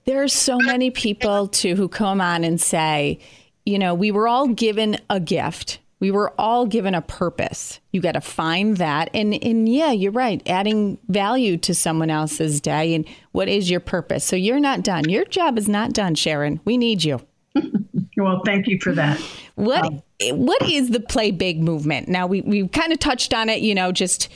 There 0.05 0.23
are 0.23 0.27
so 0.27 0.57
many 0.57 0.89
people 0.89 1.47
too 1.47 1.75
who 1.75 1.87
come 1.87 2.21
on 2.21 2.43
and 2.43 2.59
say, 2.59 3.19
you 3.65 3.77
know, 3.77 3.93
we 3.93 4.11
were 4.11 4.27
all 4.27 4.47
given 4.47 4.97
a 5.09 5.19
gift. 5.19 5.79
We 5.99 6.09
were 6.09 6.33
all 6.39 6.65
given 6.65 6.95
a 6.95 7.01
purpose. 7.01 7.79
You 7.91 8.01
got 8.01 8.13
to 8.13 8.21
find 8.21 8.77
that. 8.77 9.11
And 9.13 9.35
and 9.43 9.69
yeah, 9.69 9.91
you're 9.91 10.11
right. 10.11 10.41
Adding 10.47 10.97
value 11.07 11.57
to 11.57 11.75
someone 11.75 12.09
else's 12.09 12.59
day 12.59 12.95
and 12.95 13.07
what 13.33 13.47
is 13.47 13.69
your 13.69 13.79
purpose? 13.79 14.23
So 14.23 14.35
you're 14.35 14.59
not 14.59 14.83
done. 14.83 15.07
Your 15.09 15.25
job 15.25 15.59
is 15.59 15.69
not 15.69 15.93
done, 15.93 16.15
Sharon. 16.15 16.59
We 16.65 16.77
need 16.77 17.03
you. 17.03 17.21
well, 18.17 18.41
thank 18.43 18.67
you 18.67 18.79
for 18.79 18.93
that. 18.93 19.19
What 19.55 19.85
um, 19.85 20.01
what 20.31 20.63
is 20.63 20.89
the 20.89 20.99
play 20.99 21.29
big 21.29 21.61
movement? 21.61 22.07
Now 22.07 22.25
we 22.25 22.41
we 22.41 22.67
kind 22.67 22.91
of 22.91 22.97
touched 22.97 23.33
on 23.35 23.49
it, 23.49 23.61
you 23.61 23.75
know, 23.75 23.91
just 23.91 24.29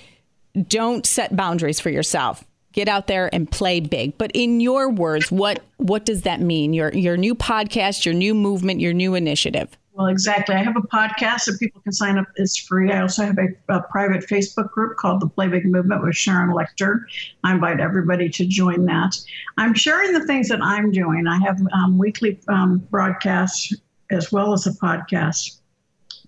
don't 0.68 1.06
set 1.06 1.36
boundaries 1.36 1.80
for 1.80 1.90
yourself 1.90 2.46
get 2.76 2.90
out 2.90 3.08
there 3.08 3.34
and 3.34 3.50
play 3.50 3.80
big. 3.80 4.18
But 4.18 4.32
in 4.34 4.60
your 4.60 4.90
words, 4.92 5.32
what 5.32 5.64
what 5.78 6.06
does 6.06 6.22
that 6.24 6.42
mean? 6.42 6.74
Your 6.74 6.94
your 6.94 7.18
new 7.18 7.34
podcast, 7.34 8.06
your 8.06 8.14
new 8.14 8.36
movement, 8.36 8.82
your 8.82 8.94
new 8.94 9.16
initiative. 9.16 9.76
Well, 9.94 10.08
exactly. 10.08 10.56
I 10.56 10.62
have 10.62 10.76
a 10.76 10.82
podcast 10.82 11.46
that 11.46 11.58
people 11.58 11.80
can 11.82 11.94
sign 11.94 12.18
up. 12.18 12.26
It's 12.36 12.58
free. 12.58 12.92
I 12.92 13.02
also 13.02 13.24
have 13.24 13.38
a, 13.38 13.74
a, 13.74 13.82
private 13.84 14.26
Facebook 14.28 14.70
group 14.72 14.98
called 14.98 15.22
the 15.22 15.28
Play 15.28 15.48
Big 15.48 15.66
Movement 15.66 16.04
with 16.04 16.18
Sharon 16.18 16.50
Lechter. 16.50 17.06
I 17.46 17.54
invite 17.54 17.80
everybody 17.80 18.28
to 18.28 18.46
join 18.46 18.84
that. 18.88 19.18
I'm 19.58 19.74
sharing 19.74 20.12
the 20.12 20.26
things 20.28 20.50
that 20.50 20.62
I'm 20.62 20.92
doing. 20.92 21.28
I 21.28 21.40
have 21.46 21.62
um, 21.72 21.98
weekly 21.98 22.38
um, 22.50 22.80
broadcasts 22.92 23.74
as 24.12 24.34
well 24.34 24.52
as 24.52 24.68
a 24.68 24.72
podcast 24.72 25.60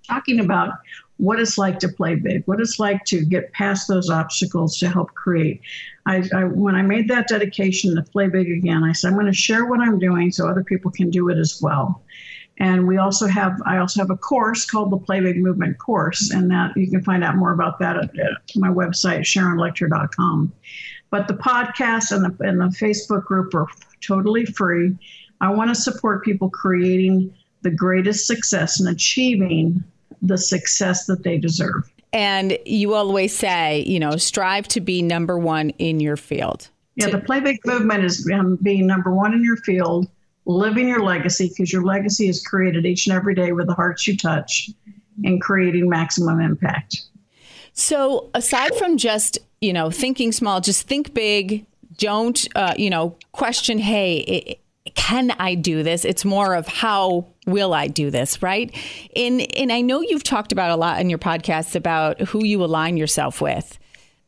talking 0.07 0.39
about 0.39 0.69
what 1.17 1.39
it's 1.39 1.57
like 1.57 1.79
to 1.79 1.89
play 1.89 2.15
big, 2.15 2.43
what 2.45 2.61
it's 2.61 2.79
like 2.79 3.03
to 3.05 3.25
get 3.25 3.51
past 3.51 3.87
those 3.87 4.09
obstacles 4.09 4.77
to 4.77 4.87
help 4.87 5.13
create. 5.13 5.61
I, 6.05 6.23
I, 6.33 6.43
when 6.45 6.75
I 6.75 6.83
made 6.83 7.07
that 7.09 7.27
dedication 7.27 7.95
to 7.95 8.03
play 8.03 8.27
big 8.27 8.49
again, 8.51 8.83
I 8.83 8.93
said 8.93 9.09
I'm 9.09 9.15
going 9.15 9.25
to 9.25 9.33
share 9.33 9.65
what 9.65 9.79
I'm 9.79 9.99
doing 9.99 10.31
so 10.31 10.47
other 10.47 10.63
people 10.63 10.91
can 10.91 11.09
do 11.09 11.29
it 11.29 11.37
as 11.37 11.59
well. 11.61 12.03
And 12.59 12.87
we 12.87 12.97
also 12.97 13.27
have 13.27 13.61
I 13.65 13.77
also 13.77 13.99
have 13.99 14.09
a 14.09 14.17
course 14.17 14.65
called 14.65 14.91
the 14.91 14.97
Play 14.97 15.19
Big 15.19 15.37
Movement 15.37 15.77
course, 15.77 16.31
and 16.31 16.49
that 16.49 16.75
you 16.75 16.89
can 16.89 17.03
find 17.03 17.23
out 17.23 17.35
more 17.35 17.51
about 17.51 17.77
that 17.79 17.97
at, 17.97 18.17
at 18.17 18.31
my 18.55 18.69
website 18.69 19.19
sharonlechter.com. 19.19 20.51
But 21.11 21.27
the 21.27 21.35
podcast 21.35 22.11
and 22.11 22.25
the 22.25 22.43
and 22.43 22.59
the 22.59 22.75
Facebook 22.75 23.25
group 23.25 23.53
are 23.53 23.67
totally 24.01 24.45
free. 24.45 24.97
I 25.39 25.51
want 25.51 25.69
to 25.69 25.75
support 25.75 26.23
people 26.23 26.49
creating 26.49 27.31
the 27.61 27.69
greatest 27.69 28.25
success 28.25 28.79
and 28.79 28.89
achieving 28.89 29.83
the 30.21 30.37
success 30.37 31.05
that 31.05 31.23
they 31.23 31.37
deserve. 31.37 31.91
And 32.13 32.57
you 32.65 32.93
always 32.93 33.35
say, 33.35 33.83
you 33.85 33.99
know, 33.99 34.17
strive 34.17 34.67
to 34.69 34.81
be 34.81 35.01
number 35.01 35.37
one 35.37 35.71
in 35.71 35.99
your 35.99 36.17
field. 36.17 36.69
Yeah, 36.95 37.09
the 37.09 37.19
Play 37.19 37.41
Big 37.41 37.59
movement 37.65 38.03
is 38.03 38.27
um, 38.33 38.57
being 38.61 38.87
number 38.87 39.13
one 39.13 39.33
in 39.33 39.43
your 39.43 39.57
field, 39.57 40.07
living 40.45 40.87
your 40.87 41.03
legacy 41.03 41.49
because 41.49 41.71
your 41.71 41.83
legacy 41.83 42.27
is 42.27 42.41
created 42.45 42.85
each 42.85 43.05
and 43.05 43.15
every 43.15 43.35
day 43.35 43.51
with 43.51 43.67
the 43.67 43.73
hearts 43.73 44.07
you 44.07 44.17
touch 44.17 44.71
and 45.23 45.39
creating 45.41 45.89
maximum 45.89 46.41
impact. 46.41 47.03
So, 47.73 48.29
aside 48.33 48.73
from 48.75 48.97
just, 48.97 49.37
you 49.61 49.73
know, 49.73 49.91
thinking 49.91 50.31
small, 50.31 50.61
just 50.61 50.87
think 50.87 51.13
big. 51.13 51.65
Don't, 51.97 52.47
uh, 52.55 52.73
you 52.77 52.89
know, 52.89 53.15
question, 53.31 53.77
hey, 53.77 54.17
it, 54.17 54.59
can 54.95 55.31
I 55.31 55.55
do 55.55 55.83
this? 55.83 56.05
It's 56.05 56.25
more 56.25 56.55
of 56.55 56.67
how 56.67 57.27
will 57.45 57.73
I 57.73 57.87
do 57.87 58.11
this, 58.11 58.41
right? 58.41 58.75
And 59.15 59.41
and 59.55 59.71
I 59.71 59.81
know 59.81 60.01
you've 60.01 60.23
talked 60.23 60.51
about 60.51 60.71
a 60.71 60.75
lot 60.75 60.99
in 60.99 61.09
your 61.09 61.19
podcasts 61.19 61.75
about 61.75 62.19
who 62.21 62.45
you 62.45 62.63
align 62.63 62.97
yourself 62.97 63.41
with. 63.41 63.77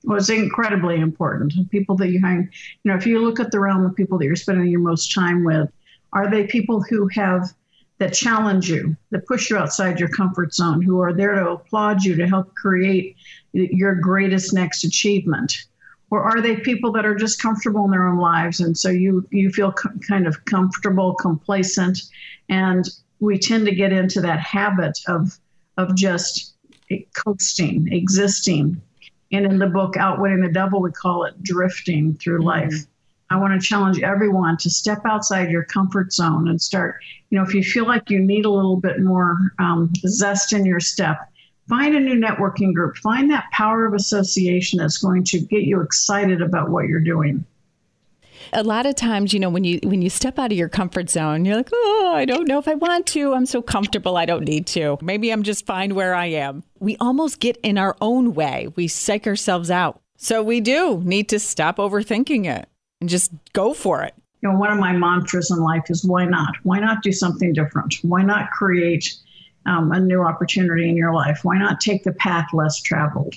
Well, 0.06 0.18
it's 0.18 0.30
incredibly 0.30 0.96
important. 0.96 1.54
People 1.72 1.98
that 1.98 2.10
you 2.10 2.22
hang, 2.22 2.50
you 2.84 2.92
know, 2.92 2.98
if 2.98 3.06
you 3.06 3.20
look 3.20 3.40
at 3.40 3.52
the 3.52 3.60
realm 3.60 3.86
of 3.86 3.96
people 3.96 4.18
that 4.18 4.26
you're 4.26 4.38
spending 4.38 4.68
your 4.68 4.80
most 4.80 5.14
time 5.14 5.44
with, 5.44 5.70
are 6.14 6.30
they 6.30 6.48
people 6.48 6.82
who 6.82 7.08
have 7.10 7.54
that 7.98 8.14
challenge 8.14 8.70
you, 8.70 8.96
that 9.12 9.28
push 9.28 9.50
you 9.50 9.58
outside 9.58 10.00
your 10.00 10.08
comfort 10.10 10.54
zone, 10.54 10.82
who 10.82 11.02
are 11.02 11.14
there 11.14 11.36
to 11.36 11.50
applaud 11.50 12.04
you 12.04 12.16
to 12.16 12.28
help 12.28 12.56
create 12.56 13.18
your 13.52 13.94
greatest 13.94 14.54
next 14.54 14.86
achievement? 14.86 15.66
Or 16.12 16.24
are 16.24 16.42
they 16.42 16.58
people 16.58 16.92
that 16.92 17.06
are 17.06 17.16
just 17.16 17.42
comfortable 17.42 17.86
in 17.86 17.92
their 17.92 18.08
own 18.08 18.18
lives 18.18 18.60
and 18.60 18.78
so 18.78 18.90
you 18.90 19.28
you 19.32 19.50
feel 19.52 19.72
co- 19.72 19.90
kind 20.08 20.28
of 20.28 20.46
comfortable 20.46 21.14
complacent 21.16 22.00
and 22.50 22.90
we 23.20 23.38
tend 23.38 23.66
to 23.66 23.76
get 23.76 23.92
into 23.92 24.22
that 24.22 24.40
habit 24.40 24.98
of 25.08 25.38
of 25.78 25.96
just 25.96 26.56
coasting 27.14 27.92
existing 27.92 28.82
and 29.32 29.46
in 29.46 29.60
the 29.60 29.68
book 29.68 29.96
outwitting 29.98 30.42
the 30.42 30.52
devil 30.52 30.82
we 30.82 30.92
call 30.92 31.24
it 31.24 31.42
drifting 31.44 32.14
through 32.16 32.40
mm-hmm. 32.40 32.48
life 32.48 32.72
mm-hmm. 32.72 33.36
i 33.36 33.40
want 33.40 33.60
to 33.60 33.68
challenge 33.68 34.00
everyone 34.02 34.58
to 34.58 34.70
step 34.70 35.00
outside 35.06 35.50
your 35.50 35.64
comfort 35.64 36.12
zone 36.12 36.48
and 36.48 36.62
start 36.62 37.00
you 37.30 37.38
know 37.38 37.44
if 37.44 37.54
you 37.54 37.64
feel 37.64 37.86
like 37.86 38.10
you 38.10 38.20
need 38.20 38.46
a 38.46 38.50
little 38.50 38.78
bit 38.78 39.00
more 39.02 39.54
um, 39.60 39.92
zest 40.08 40.54
in 40.54 40.66
your 40.66 40.80
step 40.80 41.30
find 41.70 41.96
a 41.96 42.00
new 42.00 42.20
networking 42.20 42.74
group. 42.74 42.98
Find 42.98 43.30
that 43.30 43.46
power 43.54 43.86
of 43.86 43.94
association 43.94 44.80
that's 44.80 44.98
going 44.98 45.24
to 45.26 45.40
get 45.40 45.62
you 45.62 45.82
excited 45.82 46.42
about 46.42 46.70
what 46.70 46.88
you're 46.88 47.00
doing. 47.00 47.46
A 48.52 48.64
lot 48.64 48.88
of 48.88 48.96
times 48.96 49.32
you 49.32 49.40
know 49.40 49.50
when 49.50 49.64
you 49.64 49.80
when 49.84 50.02
you 50.02 50.10
step 50.10 50.40
out 50.40 50.52
of 50.52 50.58
your 50.58 50.70
comfort 50.70 51.10
zone 51.10 51.46
you're 51.46 51.58
like 51.58 51.70
oh 51.72 52.14
i 52.16 52.26
don't 52.26 52.48
know 52.48 52.58
if 52.58 52.68
i 52.68 52.74
want 52.74 53.06
to. 53.08 53.34
I'm 53.34 53.46
so 53.46 53.62
comfortable. 53.62 54.18
I 54.18 54.26
don't 54.26 54.44
need 54.44 54.66
to. 54.68 54.98
Maybe 55.02 55.30
i'm 55.30 55.44
just 55.44 55.68
fine 55.68 55.94
where 55.94 56.16
i 56.16 56.26
am. 56.26 56.64
We 56.80 56.98
almost 56.98 57.40
get 57.40 57.58
in 57.58 57.78
our 57.78 57.96
own 58.02 58.34
way. 58.34 58.70
We 58.76 58.88
psych 58.88 59.28
ourselves 59.28 59.70
out. 59.70 60.02
So 60.18 60.42
we 60.42 60.62
do 60.62 61.02
need 61.06 61.30
to 61.30 61.40
stop 61.40 61.78
overthinking 61.78 62.46
it 62.46 62.68
and 63.02 63.10
just 63.10 63.32
go 63.54 63.74
for 63.74 64.02
it. 64.02 64.16
You 64.42 64.50
know 64.50 64.58
one 64.58 64.72
of 64.72 64.80
my 64.80 64.94
mantras 64.94 65.52
in 65.52 65.60
life 65.60 65.84
is 65.90 66.04
why 66.04 66.26
not? 66.26 66.56
Why 66.64 66.80
not 66.80 67.04
do 67.04 67.12
something 67.12 67.54
different? 67.54 67.98
Why 68.02 68.24
not 68.24 68.50
create 68.50 69.14
um, 69.66 69.92
a 69.92 70.00
new 70.00 70.22
opportunity 70.22 70.90
in 70.90 70.96
your 70.96 71.14
life? 71.14 71.40
Why 71.44 71.58
not 71.58 71.80
take 71.80 72.04
the 72.04 72.14
path 72.14 72.48
less 72.54 72.82
traveled? 72.82 73.36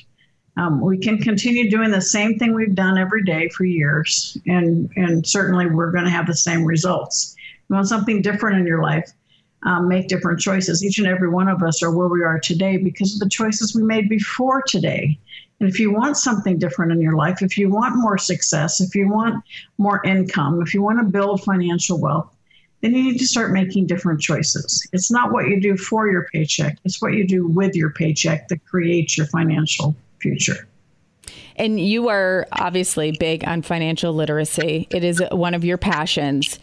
Um, 0.56 0.80
we 0.80 0.98
can 0.98 1.18
continue 1.18 1.70
doing 1.70 1.90
the 1.90 2.00
same 2.00 2.38
thing 2.38 2.54
we've 2.54 2.74
done 2.74 2.98
every 2.98 3.24
day 3.24 3.48
for 3.50 3.64
years, 3.64 4.36
and 4.46 4.90
and 4.96 5.26
certainly 5.26 5.66
we're 5.66 5.90
going 5.90 6.04
to 6.04 6.10
have 6.10 6.26
the 6.26 6.36
same 6.36 6.64
results. 6.64 7.34
You 7.68 7.76
want 7.76 7.88
something 7.88 8.20
different 8.20 8.58
in 8.58 8.66
your 8.66 8.82
life, 8.82 9.10
um, 9.62 9.88
make 9.88 10.08
different 10.08 10.40
choices. 10.40 10.84
Each 10.84 10.98
and 10.98 11.06
every 11.06 11.30
one 11.30 11.48
of 11.48 11.62
us 11.62 11.82
are 11.82 11.90
where 11.90 12.08
we 12.08 12.22
are 12.22 12.38
today 12.38 12.76
because 12.76 13.14
of 13.14 13.20
the 13.20 13.30
choices 13.30 13.74
we 13.74 13.82
made 13.82 14.10
before 14.10 14.62
today. 14.66 15.18
And 15.60 15.70
if 15.70 15.78
you 15.78 15.92
want 15.92 16.16
something 16.16 16.58
different 16.58 16.92
in 16.92 17.00
your 17.00 17.14
life, 17.14 17.40
if 17.40 17.56
you 17.56 17.70
want 17.70 17.96
more 17.96 18.18
success, 18.18 18.80
if 18.80 18.94
you 18.94 19.08
want 19.08 19.42
more 19.78 20.04
income, 20.04 20.60
if 20.60 20.74
you 20.74 20.82
want 20.82 20.98
to 20.98 21.04
build 21.04 21.44
financial 21.44 22.00
wealth, 22.00 22.34
then 22.82 22.94
you 22.94 23.02
need 23.04 23.18
to 23.18 23.26
start 23.26 23.52
making 23.52 23.86
different 23.86 24.20
choices. 24.20 24.86
It's 24.92 25.10
not 25.10 25.32
what 25.32 25.48
you 25.48 25.60
do 25.60 25.76
for 25.76 26.08
your 26.08 26.26
paycheck, 26.32 26.78
it's 26.84 27.00
what 27.00 27.14
you 27.14 27.26
do 27.26 27.46
with 27.46 27.74
your 27.74 27.90
paycheck 27.90 28.48
that 28.48 28.64
creates 28.66 29.16
your 29.16 29.26
financial 29.26 29.96
future. 30.20 30.68
And 31.56 31.78
you 31.78 32.08
are 32.08 32.46
obviously 32.52 33.12
big 33.12 33.44
on 33.46 33.62
financial 33.62 34.12
literacy. 34.12 34.88
It 34.90 35.04
is 35.04 35.22
one 35.30 35.54
of 35.54 35.64
your 35.64 35.78
passions. 35.78 36.58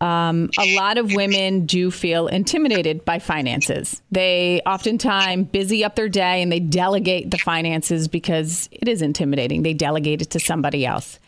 Um, 0.00 0.50
a 0.58 0.76
lot 0.76 0.98
of 0.98 1.14
women 1.14 1.66
do 1.66 1.90
feel 1.90 2.26
intimidated 2.26 3.04
by 3.04 3.18
finances. 3.18 4.02
They 4.10 4.60
oftentimes 4.66 5.48
busy 5.48 5.82
up 5.82 5.96
their 5.96 6.08
day 6.08 6.42
and 6.42 6.52
they 6.52 6.60
delegate 6.60 7.30
the 7.30 7.38
finances 7.38 8.06
because 8.06 8.68
it 8.70 8.86
is 8.86 9.00
intimidating. 9.00 9.62
They 9.62 9.72
delegate 9.72 10.20
it 10.20 10.30
to 10.30 10.40
somebody 10.40 10.84
else. 10.84 11.18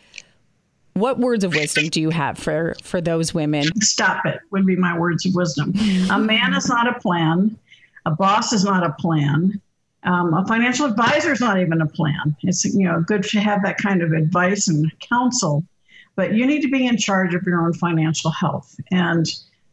What 0.97 1.19
words 1.19 1.43
of 1.43 1.53
wisdom 1.53 1.89
do 1.89 2.01
you 2.01 2.09
have 2.09 2.37
for 2.39 2.75
for 2.81 3.01
those 3.01 3.33
women? 3.33 3.65
Stop 3.81 4.25
it 4.25 4.39
would 4.51 4.65
be 4.65 4.75
my 4.75 4.97
words 4.97 5.25
of 5.27 5.35
wisdom. 5.35 5.73
a 6.11 6.17
man 6.17 6.55
is 6.55 6.67
not 6.67 6.87
a 6.87 6.99
plan. 6.99 7.57
A 8.05 8.11
boss 8.11 8.51
is 8.51 8.63
not 8.63 8.83
a 8.83 8.93
plan. 8.93 9.61
Um, 10.03 10.33
a 10.33 10.45
financial 10.47 10.85
advisor 10.85 11.33
is 11.33 11.39
not 11.39 11.59
even 11.59 11.81
a 11.81 11.85
plan. 11.85 12.35
It's 12.41 12.65
you 12.65 12.85
know 12.85 13.01
good 13.01 13.23
to 13.25 13.39
have 13.39 13.61
that 13.63 13.77
kind 13.77 14.01
of 14.01 14.11
advice 14.11 14.67
and 14.67 14.91
counsel, 14.99 15.63
but 16.15 16.33
you 16.33 16.47
need 16.47 16.61
to 16.61 16.69
be 16.69 16.87
in 16.87 16.97
charge 16.97 17.35
of 17.35 17.43
your 17.43 17.61
own 17.61 17.73
financial 17.73 18.31
health 18.31 18.75
and 18.91 19.27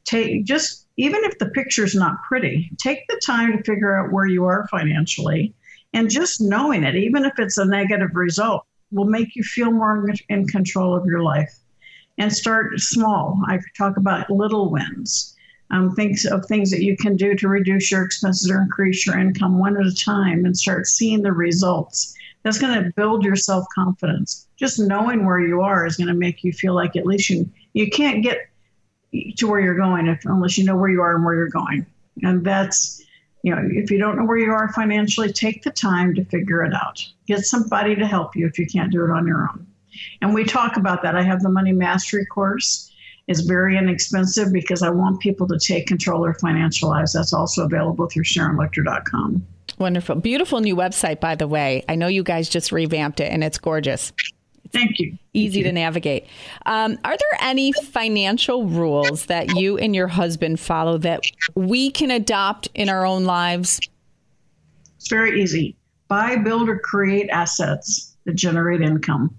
take 0.05 0.45
just 0.45 0.87
even 0.97 1.25
if 1.25 1.39
the 1.39 1.47
picture's 1.47 1.95
not 1.95 2.23
pretty, 2.23 2.71
take 2.79 3.07
the 3.09 3.21
time 3.25 3.57
to 3.57 3.63
figure 3.65 3.97
out 3.97 4.13
where 4.13 4.27
you 4.27 4.45
are 4.45 4.69
financially, 4.69 5.55
and 5.93 6.11
just 6.11 6.41
knowing 6.41 6.85
it, 6.85 6.95
even 6.95 7.25
if 7.25 7.39
it's 7.39 7.59
a 7.59 7.65
negative 7.65 8.15
result, 8.15 8.67
will 8.95 9.05
make 9.05 9.37
you 9.37 9.43
feel 9.43 9.71
more 9.71 10.09
in 10.29 10.47
control 10.47 10.97
of 10.97 11.05
your 11.05 11.23
life. 11.23 11.53
And 12.17 12.33
start 12.33 12.79
small. 12.79 13.43
I 13.49 13.59
talk 13.77 13.97
about 13.97 14.31
little 14.31 14.71
wins, 14.71 15.35
um, 15.73 15.97
things 15.97 16.25
of 16.25 16.47
things 16.47 16.71
that 16.71 16.85
you 16.85 16.97
can 16.97 17.17
do 17.17 17.35
to 17.35 17.49
reduce 17.49 17.91
your 17.91 18.05
expenses 18.05 18.49
or 18.49 18.63
increase 18.63 19.05
your 19.05 19.19
income 19.19 19.59
one 19.59 19.77
at 19.77 19.85
a 19.85 19.95
time, 19.95 20.45
and 20.45 20.57
start 20.57 20.87
seeing 20.87 21.23
the 21.23 21.33
results. 21.33 22.15
That's 22.45 22.59
going 22.59 22.85
to 22.85 22.93
build 22.95 23.25
your 23.25 23.35
self 23.35 23.67
confidence. 23.75 24.47
Just 24.57 24.79
knowing 24.79 25.27
where 25.27 25.41
you 25.41 25.61
are 25.63 25.85
is 25.87 25.97
going 25.97 26.07
to 26.09 26.15
make 26.15 26.45
you 26.45 26.53
feel 26.53 26.75
like 26.75 26.95
at 26.95 27.05
least 27.05 27.31
you 27.31 27.51
you 27.73 27.91
can't 27.91 28.23
get 28.23 28.49
to 29.37 29.49
where 29.49 29.61
you're 29.61 29.77
going 29.77 30.07
if 30.07 30.25
unless 30.25 30.57
you 30.57 30.65
know 30.65 30.77
where 30.77 30.91
you 30.91 31.03
are 31.03 31.17
and 31.17 31.25
where 31.25 31.35
you're 31.35 31.49
going. 31.49 31.85
And 32.23 32.45
that's 32.45 33.04
you 33.45 33.55
know, 33.55 33.63
if 33.71 33.91
you 33.91 33.99
don't 33.99 34.17
know 34.17 34.25
where 34.25 34.39
you 34.39 34.51
are 34.51 34.73
financially, 34.73 35.31
take 35.31 35.63
the 35.63 35.71
time 35.71 36.15
to 36.15 36.25
figure 36.25 36.65
it 36.65 36.73
out. 36.73 37.07
Get 37.27 37.41
somebody 37.41 37.95
to 37.95 38.07
help 38.07 38.35
you 38.35 38.47
if 38.47 38.59
you 38.59 38.67
can't 38.67 38.91
do 38.91 39.05
it 39.05 39.11
on 39.11 39.27
your 39.27 39.51
own. 39.51 39.67
And 40.23 40.33
we 40.33 40.45
talk 40.45 40.79
about 40.79 41.03
that. 41.03 41.15
I 41.15 41.23
have 41.23 41.43
the 41.43 41.51
Money 41.51 41.73
Mastery 41.73 42.25
course. 42.25 42.91
It's 43.29 43.41
very 43.41 43.77
inexpensive 43.77 44.51
because 44.51 44.83
I 44.83 44.89
want 44.89 45.21
people 45.21 45.47
to 45.49 45.59
take 45.59 45.87
control 45.87 46.21
of 46.21 46.25
their 46.25 46.41
financial 46.41 46.89
lives. 46.89 47.13
That's 47.13 47.35
also 47.35 47.67
available 47.67 48.09
through 48.09 48.25
SharonLechter.com. 48.25 49.47
Wonderful. 49.79 50.17
Beautiful 50.17 50.61
new 50.61 50.75
website, 50.75 51.21
by 51.21 51.35
the 51.35 51.47
way. 51.47 51.85
I 51.87 51.97
know 51.97 52.07
you 52.07 52.23
guys 52.23 52.49
just 52.49 52.73
revamped 52.73 53.21
it 53.21 53.31
and 53.31 53.45
it's 53.45 53.59
gorgeous. 53.59 54.11
Thank 54.75 54.99
you. 54.99 55.17
Easy 55.33 55.63
Thank 55.63 55.71
to 55.71 55.73
navigate. 55.73 56.27
Um, 56.67 56.99
are 57.05 57.17
there 57.17 57.39
any 57.41 57.73
financial 57.73 58.67
rules 58.67 59.27
that 59.27 59.57
you 59.57 59.79
and 59.79 59.95
your 59.95 60.09
husband 60.09 60.61
follow 60.61 60.99
that 60.99 61.23
we 61.55 61.91
can 61.91 62.11
adopt 62.11 62.69
in 62.75 62.89
our 62.89 63.07
own 63.07 63.25
lives? 63.25 63.81
It's 64.97 65.09
very 65.09 65.41
easy. 65.41 65.77
Buy, 66.09 66.37
build, 66.37 66.69
or 66.69 66.79
create 66.81 67.31
assets 67.31 68.17
that 68.25 68.35
generate 68.35 68.83
income. 68.83 69.35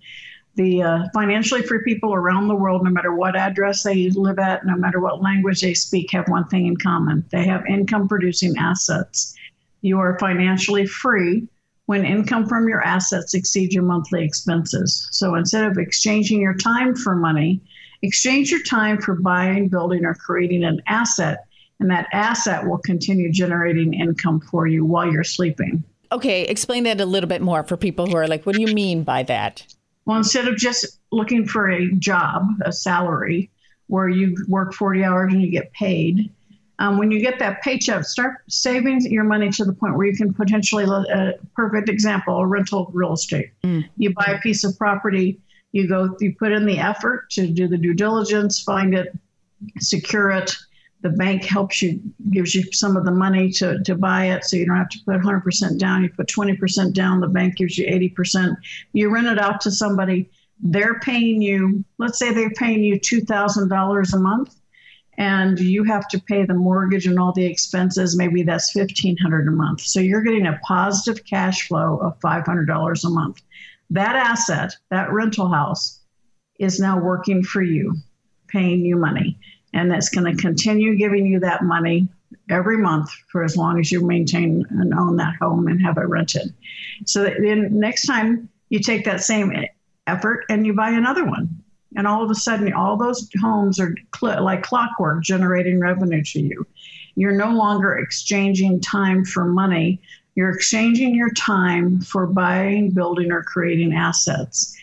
the 0.55 0.81
uh, 0.81 0.99
financially 1.13 1.61
free 1.61 1.81
people 1.83 2.13
around 2.13 2.47
the 2.47 2.55
world, 2.55 2.83
no 2.83 2.89
matter 2.89 3.13
what 3.13 3.35
address 3.35 3.83
they 3.83 4.09
live 4.11 4.39
at, 4.39 4.65
no 4.65 4.75
matter 4.75 4.99
what 4.99 5.21
language 5.21 5.61
they 5.61 5.73
speak, 5.73 6.11
have 6.11 6.27
one 6.29 6.47
thing 6.47 6.65
in 6.65 6.77
common 6.77 7.25
they 7.31 7.45
have 7.45 7.65
income 7.67 8.07
producing 8.07 8.55
assets. 8.57 9.35
You 9.81 9.99
are 9.99 10.17
financially 10.19 10.85
free 10.85 11.47
when 11.85 12.05
income 12.05 12.47
from 12.47 12.67
your 12.67 12.81
assets 12.81 13.33
exceeds 13.33 13.73
your 13.73 13.83
monthly 13.83 14.23
expenses. 14.23 15.07
So 15.11 15.35
instead 15.35 15.65
of 15.65 15.77
exchanging 15.77 16.41
your 16.41 16.55
time 16.55 16.95
for 16.95 17.15
money, 17.15 17.61
exchange 18.01 18.51
your 18.51 18.63
time 18.63 18.99
for 18.99 19.15
buying, 19.15 19.69
building, 19.69 20.05
or 20.05 20.15
creating 20.15 20.63
an 20.63 20.81
asset, 20.87 21.45
and 21.79 21.89
that 21.91 22.07
asset 22.13 22.65
will 22.65 22.77
continue 22.79 23.31
generating 23.31 23.93
income 23.93 24.39
for 24.39 24.67
you 24.67 24.85
while 24.85 25.11
you're 25.11 25.23
sleeping. 25.23 25.83
Okay, 26.11 26.43
explain 26.43 26.83
that 26.83 27.01
a 27.01 27.05
little 27.05 27.27
bit 27.27 27.41
more 27.41 27.63
for 27.63 27.77
people 27.77 28.07
who 28.07 28.15
are 28.15 28.27
like, 28.27 28.45
what 28.45 28.55
do 28.55 28.61
you 28.61 28.73
mean 28.73 29.03
by 29.03 29.23
that? 29.23 29.65
Well, 30.05 30.17
instead 30.17 30.47
of 30.47 30.55
just 30.55 30.99
looking 31.11 31.47
for 31.47 31.69
a 31.69 31.91
job, 31.93 32.45
a 32.63 32.71
salary, 32.71 33.49
where 33.87 34.07
you 34.09 34.35
work 34.47 34.73
40 34.73 35.03
hours 35.03 35.33
and 35.33 35.41
you 35.41 35.51
get 35.51 35.73
paid, 35.73 36.31
um, 36.79 36.97
when 36.97 37.11
you 37.11 37.19
get 37.19 37.39
that 37.39 37.61
paycheck, 37.61 38.03
start 38.03 38.37
saving 38.49 39.01
your 39.01 39.23
money 39.23 39.49
to 39.49 39.65
the 39.65 39.73
point 39.73 39.95
where 39.95 40.07
you 40.07 40.15
can 40.15 40.33
potentially, 40.33 40.83
a 40.83 40.89
uh, 40.89 41.31
perfect 41.55 41.89
example, 41.89 42.45
rental 42.45 42.91
real 42.93 43.13
estate. 43.13 43.51
Mm. 43.63 43.87
You 43.97 44.13
buy 44.13 44.25
a 44.25 44.39
piece 44.39 44.63
of 44.63 44.77
property, 44.77 45.39
you 45.71 45.87
go, 45.87 46.15
you 46.19 46.35
put 46.37 46.51
in 46.51 46.65
the 46.65 46.79
effort 46.79 47.29
to 47.31 47.47
do 47.47 47.67
the 47.67 47.77
due 47.77 47.93
diligence, 47.93 48.61
find 48.61 48.93
it, 48.93 49.17
secure 49.79 50.31
it, 50.31 50.53
the 51.01 51.09
bank 51.09 51.43
helps 51.43 51.81
you, 51.81 52.01
gives 52.31 52.55
you 52.55 52.63
some 52.71 52.97
of 52.97 53.05
the 53.05 53.11
money 53.11 53.51
to, 53.51 53.81
to 53.83 53.95
buy 53.95 54.25
it. 54.31 54.43
So 54.43 54.57
you 54.57 54.65
don't 54.65 54.77
have 54.77 54.89
to 54.89 54.99
put 55.05 55.21
100% 55.21 55.77
down. 55.77 56.03
You 56.03 56.09
put 56.09 56.27
20% 56.27 56.93
down, 56.93 57.19
the 57.21 57.27
bank 57.27 57.57
gives 57.57 57.77
you 57.77 57.85
80%. 57.85 58.55
You 58.93 59.09
rent 59.09 59.27
it 59.27 59.39
out 59.39 59.61
to 59.61 59.71
somebody, 59.71 60.29
they're 60.61 60.99
paying 60.99 61.41
you, 61.41 61.83
let's 61.99 62.17
say 62.17 62.33
they're 62.33 62.49
paying 62.51 62.83
you 62.83 62.99
$2,000 62.99 64.13
a 64.13 64.17
month 64.17 64.55
and 65.17 65.59
you 65.59 65.83
have 65.83 66.07
to 66.07 66.19
pay 66.19 66.45
the 66.45 66.53
mortgage 66.53 67.05
and 67.05 67.19
all 67.19 67.31
the 67.33 67.45
expenses 67.45 68.17
maybe 68.17 68.43
that's 68.43 68.75
1500 68.75 69.47
a 69.47 69.51
month 69.51 69.81
so 69.81 69.99
you're 69.99 70.21
getting 70.21 70.47
a 70.47 70.59
positive 70.63 71.23
cash 71.25 71.67
flow 71.67 71.97
of 71.97 72.19
$500 72.19 73.03
a 73.03 73.09
month 73.09 73.41
that 73.89 74.15
asset 74.15 74.75
that 74.89 75.11
rental 75.11 75.49
house 75.49 75.99
is 76.59 76.79
now 76.79 76.99
working 76.99 77.43
for 77.43 77.61
you 77.61 77.95
paying 78.47 78.85
you 78.85 78.95
money 78.95 79.37
and 79.73 79.91
that's 79.91 80.09
going 80.09 80.35
to 80.35 80.41
continue 80.41 80.95
giving 80.95 81.25
you 81.25 81.39
that 81.39 81.63
money 81.63 82.07
every 82.49 82.77
month 82.77 83.09
for 83.31 83.43
as 83.43 83.57
long 83.57 83.79
as 83.79 83.91
you 83.91 84.05
maintain 84.05 84.65
and 84.69 84.93
own 84.93 85.17
that 85.17 85.35
home 85.41 85.67
and 85.67 85.81
have 85.81 85.97
it 85.97 86.07
rented. 86.07 86.53
So 87.05 87.23
then 87.23 87.79
next 87.79 88.05
time 88.05 88.49
you 88.69 88.79
take 88.79 89.05
that 89.05 89.21
same 89.21 89.53
effort 90.07 90.45
and 90.49 90.65
you 90.65 90.73
buy 90.73 90.89
another 90.89 91.25
one. 91.25 91.63
And 91.95 92.07
all 92.07 92.23
of 92.23 92.29
a 92.29 92.35
sudden, 92.35 92.73
all 92.73 92.97
those 92.97 93.29
homes 93.41 93.79
are 93.79 93.95
cl- 94.17 94.43
like 94.43 94.63
clockwork 94.63 95.23
generating 95.23 95.79
revenue 95.79 96.23
to 96.23 96.39
you. 96.41 96.67
You're 97.15 97.37
no 97.37 97.51
longer 97.51 97.97
exchanging 97.97 98.81
time 98.81 99.23
for 99.23 99.45
money. 99.45 100.01
You're 100.35 100.49
exchanging 100.49 101.15
your 101.15 101.31
time 101.31 102.01
for 102.01 102.27
buying, 102.27 102.91
building, 102.91 103.31
or 103.31 103.43
creating 103.43 103.93
assets. 103.93 104.75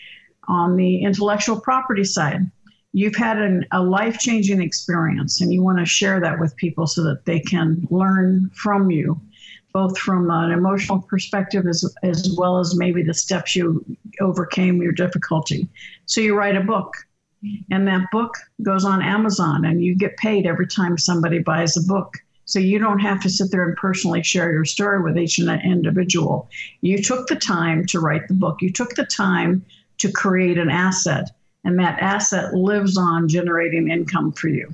On 0.47 0.75
the 0.75 1.03
intellectual 1.03 1.59
property 1.59 2.03
side, 2.03 2.49
you've 2.91 3.15
had 3.15 3.37
an, 3.37 3.65
a 3.71 3.81
life 3.81 4.19
changing 4.19 4.61
experience 4.61 5.41
and 5.41 5.53
you 5.53 5.61
want 5.61 5.79
to 5.79 5.85
share 5.85 6.19
that 6.19 6.39
with 6.39 6.55
people 6.55 6.87
so 6.87 7.03
that 7.03 7.25
they 7.25 7.39
can 7.39 7.87
learn 7.89 8.49
from 8.53 8.91
you, 8.91 9.19
both 9.73 9.97
from 9.97 10.29
an 10.29 10.51
emotional 10.51 11.01
perspective 11.01 11.67
as, 11.67 11.93
as 12.03 12.35
well 12.37 12.59
as 12.59 12.77
maybe 12.77 13.03
the 13.03 13.13
steps 13.13 13.55
you 13.55 13.83
overcame 14.21 14.81
your 14.81 14.91
difficulty. 14.91 15.67
So 16.05 16.21
you 16.21 16.37
write 16.37 16.55
a 16.55 16.61
book. 16.61 16.93
And 17.71 17.85
that 17.89 18.09
book 18.11 18.35
goes 18.61 18.85
on 18.85 19.01
Amazon, 19.01 19.65
and 19.65 19.83
you 19.83 19.95
get 19.95 20.15
paid 20.15 20.45
every 20.45 20.65
time 20.65 20.97
somebody 20.97 21.39
buys 21.39 21.75
a 21.75 21.83
book. 21.83 22.13
So 22.45 22.59
you 22.59 22.79
don't 22.79 22.99
have 22.99 23.21
to 23.23 23.29
sit 23.29 23.51
there 23.51 23.67
and 23.67 23.75
personally 23.75 24.23
share 24.23 24.53
your 24.53 24.63
story 24.63 25.03
with 25.03 25.17
each 25.17 25.39
individual. 25.39 26.49
You 26.79 27.01
took 27.01 27.27
the 27.27 27.35
time 27.35 27.85
to 27.87 27.99
write 27.99 28.29
the 28.29 28.33
book, 28.33 28.61
you 28.61 28.71
took 28.71 28.95
the 28.95 29.05
time 29.05 29.65
to 29.97 30.11
create 30.11 30.57
an 30.57 30.69
asset 30.69 31.31
and 31.63 31.79
that 31.79 31.99
asset 31.99 32.53
lives 32.53 32.97
on 32.97 33.27
generating 33.27 33.89
income 33.89 34.31
for 34.33 34.49
you. 34.49 34.73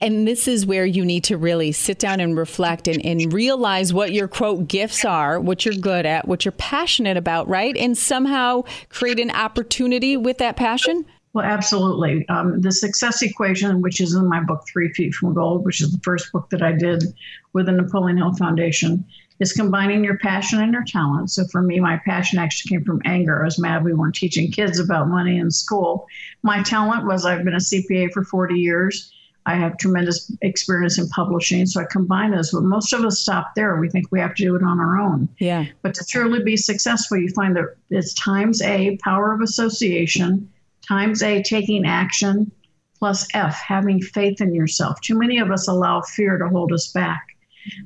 And 0.00 0.26
this 0.26 0.48
is 0.48 0.66
where 0.66 0.86
you 0.86 1.04
need 1.04 1.24
to 1.24 1.36
really 1.36 1.72
sit 1.72 1.98
down 1.98 2.20
and 2.20 2.36
reflect 2.36 2.88
and, 2.88 3.04
and, 3.04 3.32
realize 3.32 3.92
what 3.92 4.12
your 4.12 4.28
quote 4.28 4.68
gifts 4.68 5.04
are, 5.04 5.40
what 5.40 5.64
you're 5.64 5.74
good 5.74 6.06
at, 6.06 6.26
what 6.26 6.44
you're 6.44 6.52
passionate 6.52 7.16
about, 7.16 7.48
right? 7.48 7.76
And 7.76 7.96
somehow 7.96 8.62
create 8.88 9.20
an 9.20 9.30
opportunity 9.30 10.16
with 10.16 10.38
that 10.38 10.56
passion. 10.56 11.04
Well, 11.34 11.44
absolutely. 11.44 12.26
Um, 12.28 12.60
the 12.60 12.72
success 12.72 13.22
equation, 13.22 13.82
which 13.82 14.00
is 14.00 14.14
in 14.14 14.28
my 14.28 14.40
book, 14.42 14.64
Three 14.72 14.92
Feet 14.92 15.14
from 15.14 15.34
Gold, 15.34 15.64
which 15.64 15.80
is 15.80 15.92
the 15.92 16.00
first 16.00 16.32
book 16.32 16.48
that 16.50 16.62
I 16.62 16.72
did 16.72 17.04
with 17.52 17.66
the 17.66 17.72
Napoleon 17.72 18.16
Hill 18.16 18.34
Foundation, 18.34 19.04
is 19.40 19.52
combining 19.52 20.02
your 20.02 20.18
passion 20.18 20.60
and 20.60 20.72
your 20.72 20.84
talent. 20.84 21.30
So 21.30 21.44
for 21.44 21.62
me, 21.62 21.80
my 21.80 22.00
passion 22.04 22.38
actually 22.38 22.70
came 22.70 22.84
from 22.84 23.00
anger. 23.04 23.40
I 23.40 23.44
was 23.44 23.58
mad 23.58 23.84
we 23.84 23.94
weren't 23.94 24.14
teaching 24.14 24.50
kids 24.50 24.78
about 24.80 25.08
money 25.08 25.38
in 25.38 25.50
school. 25.50 26.06
My 26.42 26.62
talent 26.62 27.06
was 27.06 27.24
I've 27.24 27.44
been 27.44 27.54
a 27.54 27.58
CPA 27.58 28.12
for 28.12 28.24
40 28.24 28.54
years. 28.54 29.12
I 29.48 29.54
have 29.54 29.78
tremendous 29.78 30.30
experience 30.42 30.98
in 30.98 31.08
publishing, 31.08 31.64
so 31.64 31.80
I 31.80 31.84
combine 31.90 32.32
those. 32.32 32.50
But 32.50 32.64
most 32.64 32.92
of 32.92 33.02
us 33.02 33.18
stop 33.18 33.54
there. 33.56 33.80
We 33.80 33.88
think 33.88 34.08
we 34.10 34.20
have 34.20 34.34
to 34.34 34.42
do 34.42 34.54
it 34.54 34.62
on 34.62 34.78
our 34.78 34.98
own. 34.98 35.26
Yeah. 35.38 35.64
But 35.80 35.94
to 35.94 36.04
truly 36.04 36.42
be 36.42 36.58
successful, 36.58 37.16
you 37.16 37.30
find 37.30 37.56
that 37.56 37.74
it's 37.88 38.12
times 38.12 38.60
A, 38.60 38.98
power 38.98 39.32
of 39.32 39.40
association, 39.40 40.52
times 40.86 41.22
A, 41.22 41.42
taking 41.42 41.86
action, 41.86 42.52
plus 42.98 43.26
F, 43.32 43.54
having 43.54 44.02
faith 44.02 44.42
in 44.42 44.54
yourself. 44.54 45.00
Too 45.00 45.18
many 45.18 45.38
of 45.38 45.50
us 45.50 45.66
allow 45.66 46.02
fear 46.02 46.36
to 46.36 46.48
hold 46.50 46.70
us 46.72 46.92
back. 46.92 47.24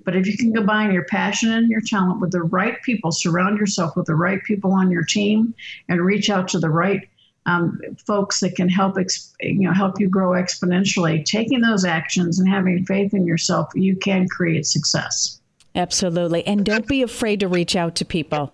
But 0.05 0.17
if 0.17 0.27
you 0.27 0.37
can 0.37 0.53
combine 0.53 0.93
your 0.93 1.05
passion 1.05 1.53
and 1.53 1.69
your 1.69 1.81
talent 1.81 2.21
with 2.21 2.33
the 2.33 2.43
right 2.43 2.83
people, 2.83 3.13
surround 3.13 3.59
yourself 3.59 3.97
with 3.97 4.07
the 4.07 4.17
right 4.17 4.43
people 4.43 4.73
on 4.73 4.91
your 4.91 5.05
team, 5.05 5.55
and 5.89 6.01
reach 6.01 6.29
out 6.29 6.49
to 6.49 6.59
the 6.59 6.71
right 6.71 7.09
um, 7.47 7.81
folks 8.07 8.41
that 8.41 8.55
can 8.55 8.69
help 8.69 8.97
you 9.41 9.61
know 9.61 9.73
help 9.73 10.01
you 10.01 10.09
grow 10.09 10.31
exponentially. 10.31 11.25
Taking 11.25 11.61
those 11.61 11.85
actions 11.85 12.39
and 12.39 12.49
having 12.49 12.85
faith 12.85 13.15
in 13.15 13.27
yourself, 13.27 13.71
you 13.75 13.97
can 13.97 14.29
create 14.29 14.67
success. 14.67 15.41
Absolutely, 15.75 16.47
and 16.47 16.65
don't 16.65 16.87
be 16.87 17.03
afraid 17.03 17.41
to 17.41 17.49
reach 17.49 17.75
out 17.77 17.95
to 17.97 18.05
people. 18.05 18.53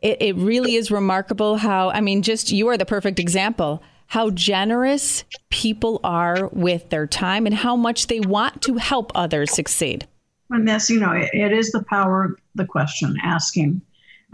It, 0.00 0.20
it 0.20 0.36
really 0.36 0.74
is 0.74 0.90
remarkable 0.90 1.56
how 1.56 1.90
I 1.90 2.00
mean, 2.00 2.22
just 2.22 2.52
you 2.52 2.68
are 2.68 2.76
the 2.76 2.86
perfect 2.86 3.18
example 3.18 3.82
how 4.06 4.30
generous 4.30 5.24
people 5.50 6.00
are 6.04 6.48
with 6.52 6.90
their 6.90 7.06
time 7.06 7.46
and 7.46 7.54
how 7.54 7.76
much 7.76 8.06
they 8.06 8.20
want 8.20 8.62
to 8.62 8.76
help 8.76 9.10
others 9.14 9.52
succeed. 9.52 10.06
And 10.50 10.68
that's, 10.68 10.90
you 10.90 11.00
know, 11.00 11.12
it, 11.12 11.30
it 11.32 11.52
is 11.52 11.72
the 11.72 11.82
power 11.84 12.24
of 12.24 12.38
the 12.54 12.66
question, 12.66 13.16
asking. 13.22 13.80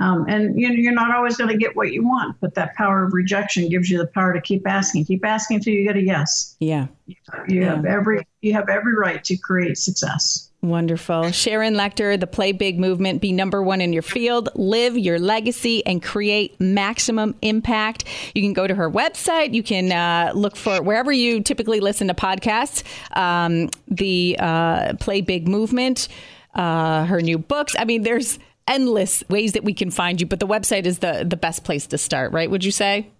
Um, 0.00 0.24
and 0.28 0.58
you 0.58 0.68
know, 0.68 0.74
you're 0.74 0.92
not 0.92 1.14
always 1.14 1.36
going 1.36 1.50
to 1.50 1.56
get 1.56 1.76
what 1.76 1.92
you 1.92 2.02
want, 2.02 2.36
but 2.40 2.54
that 2.54 2.74
power 2.74 3.04
of 3.04 3.12
rejection 3.12 3.68
gives 3.68 3.90
you 3.90 3.98
the 3.98 4.06
power 4.06 4.32
to 4.32 4.40
keep 4.40 4.66
asking, 4.66 5.04
keep 5.04 5.24
asking 5.24 5.58
until 5.58 5.74
you 5.74 5.86
get 5.86 5.96
a 5.96 6.02
yes. 6.02 6.56
Yeah, 6.58 6.86
you, 7.06 7.16
you 7.48 7.60
yeah. 7.60 7.76
have 7.76 7.84
every 7.84 8.26
you 8.40 8.54
have 8.54 8.68
every 8.70 8.96
right 8.96 9.22
to 9.24 9.36
create 9.36 9.76
success. 9.76 10.50
Wonderful. 10.62 11.30
Sharon 11.32 11.74
Lechter, 11.74 12.20
the 12.20 12.26
Play 12.26 12.52
Big 12.52 12.78
movement, 12.78 13.22
be 13.22 13.32
number 13.32 13.62
one 13.62 13.80
in 13.80 13.94
your 13.94 14.02
field, 14.02 14.50
live 14.54 14.96
your 14.98 15.18
legacy, 15.18 15.84
and 15.86 16.02
create 16.02 16.58
maximum 16.60 17.34
impact. 17.40 18.04
You 18.34 18.42
can 18.42 18.52
go 18.52 18.66
to 18.66 18.74
her 18.74 18.90
website. 18.90 19.54
You 19.54 19.62
can 19.62 19.90
uh, 19.90 20.32
look 20.34 20.56
for 20.56 20.82
wherever 20.82 21.12
you 21.12 21.42
typically 21.42 21.80
listen 21.80 22.08
to 22.08 22.14
podcasts, 22.14 22.82
um, 23.16 23.70
the 23.88 24.36
uh, 24.38 24.94
Play 24.94 25.22
Big 25.22 25.48
movement, 25.48 26.08
uh, 26.54 27.06
her 27.06 27.22
new 27.22 27.38
books. 27.38 27.74
I 27.78 27.86
mean, 27.86 28.02
there's 28.02 28.38
endless 28.70 29.22
ways 29.28 29.52
that 29.52 29.64
we 29.64 29.74
can 29.74 29.90
find 29.90 30.20
you, 30.20 30.26
but 30.26 30.40
the 30.40 30.46
website 30.46 30.86
is 30.86 31.00
the, 31.00 31.26
the 31.28 31.36
best 31.36 31.64
place 31.64 31.86
to 31.88 31.98
start, 31.98 32.32
right? 32.32 32.50
Would 32.50 32.64
you 32.64 32.70
say? 32.70 33.10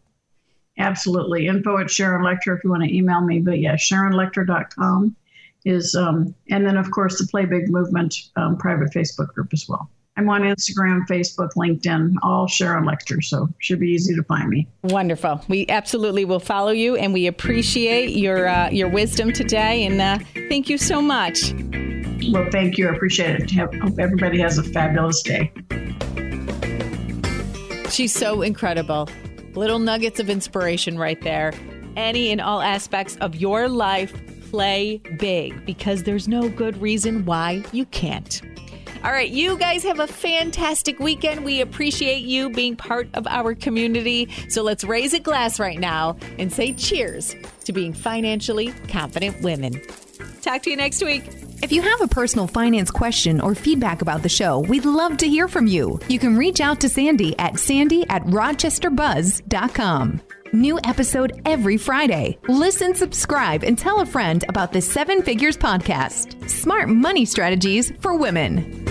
Absolutely. 0.78 1.46
Info 1.46 1.78
at 1.78 1.90
Sharon 1.90 2.22
Lechter 2.22 2.56
if 2.56 2.64
you 2.64 2.70
want 2.70 2.84
to 2.84 2.96
email 2.96 3.20
me. 3.20 3.40
But 3.40 3.58
yeah, 3.58 3.74
SharonLechter.com 3.74 5.14
is, 5.66 5.94
um, 5.94 6.34
and 6.48 6.64
then 6.64 6.76
of 6.76 6.90
course 6.90 7.18
the 7.18 7.26
Play 7.26 7.44
Big 7.44 7.68
Movement 7.68 8.14
um, 8.36 8.56
private 8.56 8.90
Facebook 8.92 9.28
group 9.34 9.48
as 9.52 9.66
well. 9.68 9.90
I'm 10.16 10.28
on 10.28 10.42
Instagram, 10.42 11.06
Facebook, 11.08 11.50
LinkedIn, 11.56 12.14
all 12.22 12.46
Sharon 12.46 12.84
Lechter, 12.84 13.22
so 13.22 13.48
should 13.58 13.80
be 13.80 13.88
easy 13.88 14.14
to 14.14 14.22
find 14.24 14.48
me. 14.48 14.68
Wonderful. 14.82 15.42
We 15.48 15.66
absolutely 15.68 16.24
will 16.24 16.40
follow 16.40 16.72
you, 16.72 16.96
and 16.96 17.12
we 17.12 17.26
appreciate 17.26 18.10
your 18.10 18.48
uh, 18.48 18.70
your 18.70 18.88
wisdom 18.88 19.32
today. 19.32 19.86
And 19.86 20.00
uh, 20.00 20.18
thank 20.48 20.68
you 20.68 20.76
so 20.78 21.00
much. 21.00 21.54
Well, 22.28 22.48
thank 22.50 22.78
you. 22.78 22.88
I 22.88 22.92
appreciate 22.92 23.40
it. 23.40 23.50
Hope 23.50 23.98
everybody 23.98 24.38
has 24.40 24.58
a 24.58 24.62
fabulous 24.62 25.22
day. 25.22 25.52
She's 27.90 28.12
so 28.12 28.42
incredible. 28.42 29.08
Little 29.54 29.78
nuggets 29.78 30.20
of 30.20 30.30
inspiration 30.30 30.98
right 30.98 31.20
there. 31.22 31.52
Any 31.96 32.30
and 32.30 32.40
all 32.40 32.62
aspects 32.62 33.16
of 33.16 33.34
your 33.36 33.68
life 33.68 34.12
play 34.50 34.98
big 35.18 35.64
because 35.66 36.04
there's 36.04 36.28
no 36.28 36.48
good 36.48 36.80
reason 36.80 37.24
why 37.24 37.64
you 37.72 37.84
can't. 37.86 38.42
All 39.02 39.12
right, 39.12 39.30
you 39.30 39.56
guys 39.56 39.82
have 39.84 39.98
a 39.98 40.06
fantastic 40.06 40.98
weekend. 40.98 41.42
We 41.42 41.62
appreciate 41.62 42.22
you 42.22 42.50
being 42.50 42.76
part 42.76 43.08
of 43.14 43.26
our 43.28 43.54
community. 43.54 44.28
So 44.50 44.62
let's 44.62 44.84
raise 44.84 45.14
a 45.14 45.20
glass 45.20 45.58
right 45.58 45.78
now 45.78 46.18
and 46.38 46.52
say 46.52 46.74
cheers 46.74 47.34
to 47.64 47.72
being 47.72 47.94
financially 47.94 48.72
confident 48.88 49.40
women. 49.40 49.80
Talk 50.42 50.62
to 50.64 50.70
you 50.70 50.76
next 50.76 51.02
week. 51.02 51.39
If 51.62 51.72
you 51.72 51.82
have 51.82 52.00
a 52.00 52.08
personal 52.08 52.46
finance 52.46 52.90
question 52.90 53.40
or 53.40 53.54
feedback 53.54 54.00
about 54.02 54.22
the 54.22 54.28
show, 54.28 54.60
we'd 54.60 54.84
love 54.86 55.18
to 55.18 55.28
hear 55.28 55.46
from 55.46 55.66
you. 55.66 56.00
You 56.08 56.18
can 56.18 56.36
reach 56.36 56.60
out 56.60 56.80
to 56.80 56.88
Sandy 56.88 57.38
at 57.38 57.58
sandy 57.58 58.08
at 58.08 58.22
rochesterbuzz.com. 58.24 60.20
New 60.52 60.80
episode 60.84 61.40
every 61.44 61.76
Friday. 61.76 62.38
Listen, 62.48 62.94
subscribe, 62.94 63.62
and 63.62 63.78
tell 63.78 64.00
a 64.00 64.06
friend 64.06 64.44
about 64.48 64.72
the 64.72 64.80
Seven 64.80 65.22
Figures 65.22 65.56
Podcast 65.56 66.48
Smart 66.48 66.88
Money 66.88 67.24
Strategies 67.24 67.92
for 68.00 68.16
Women. 68.16 68.89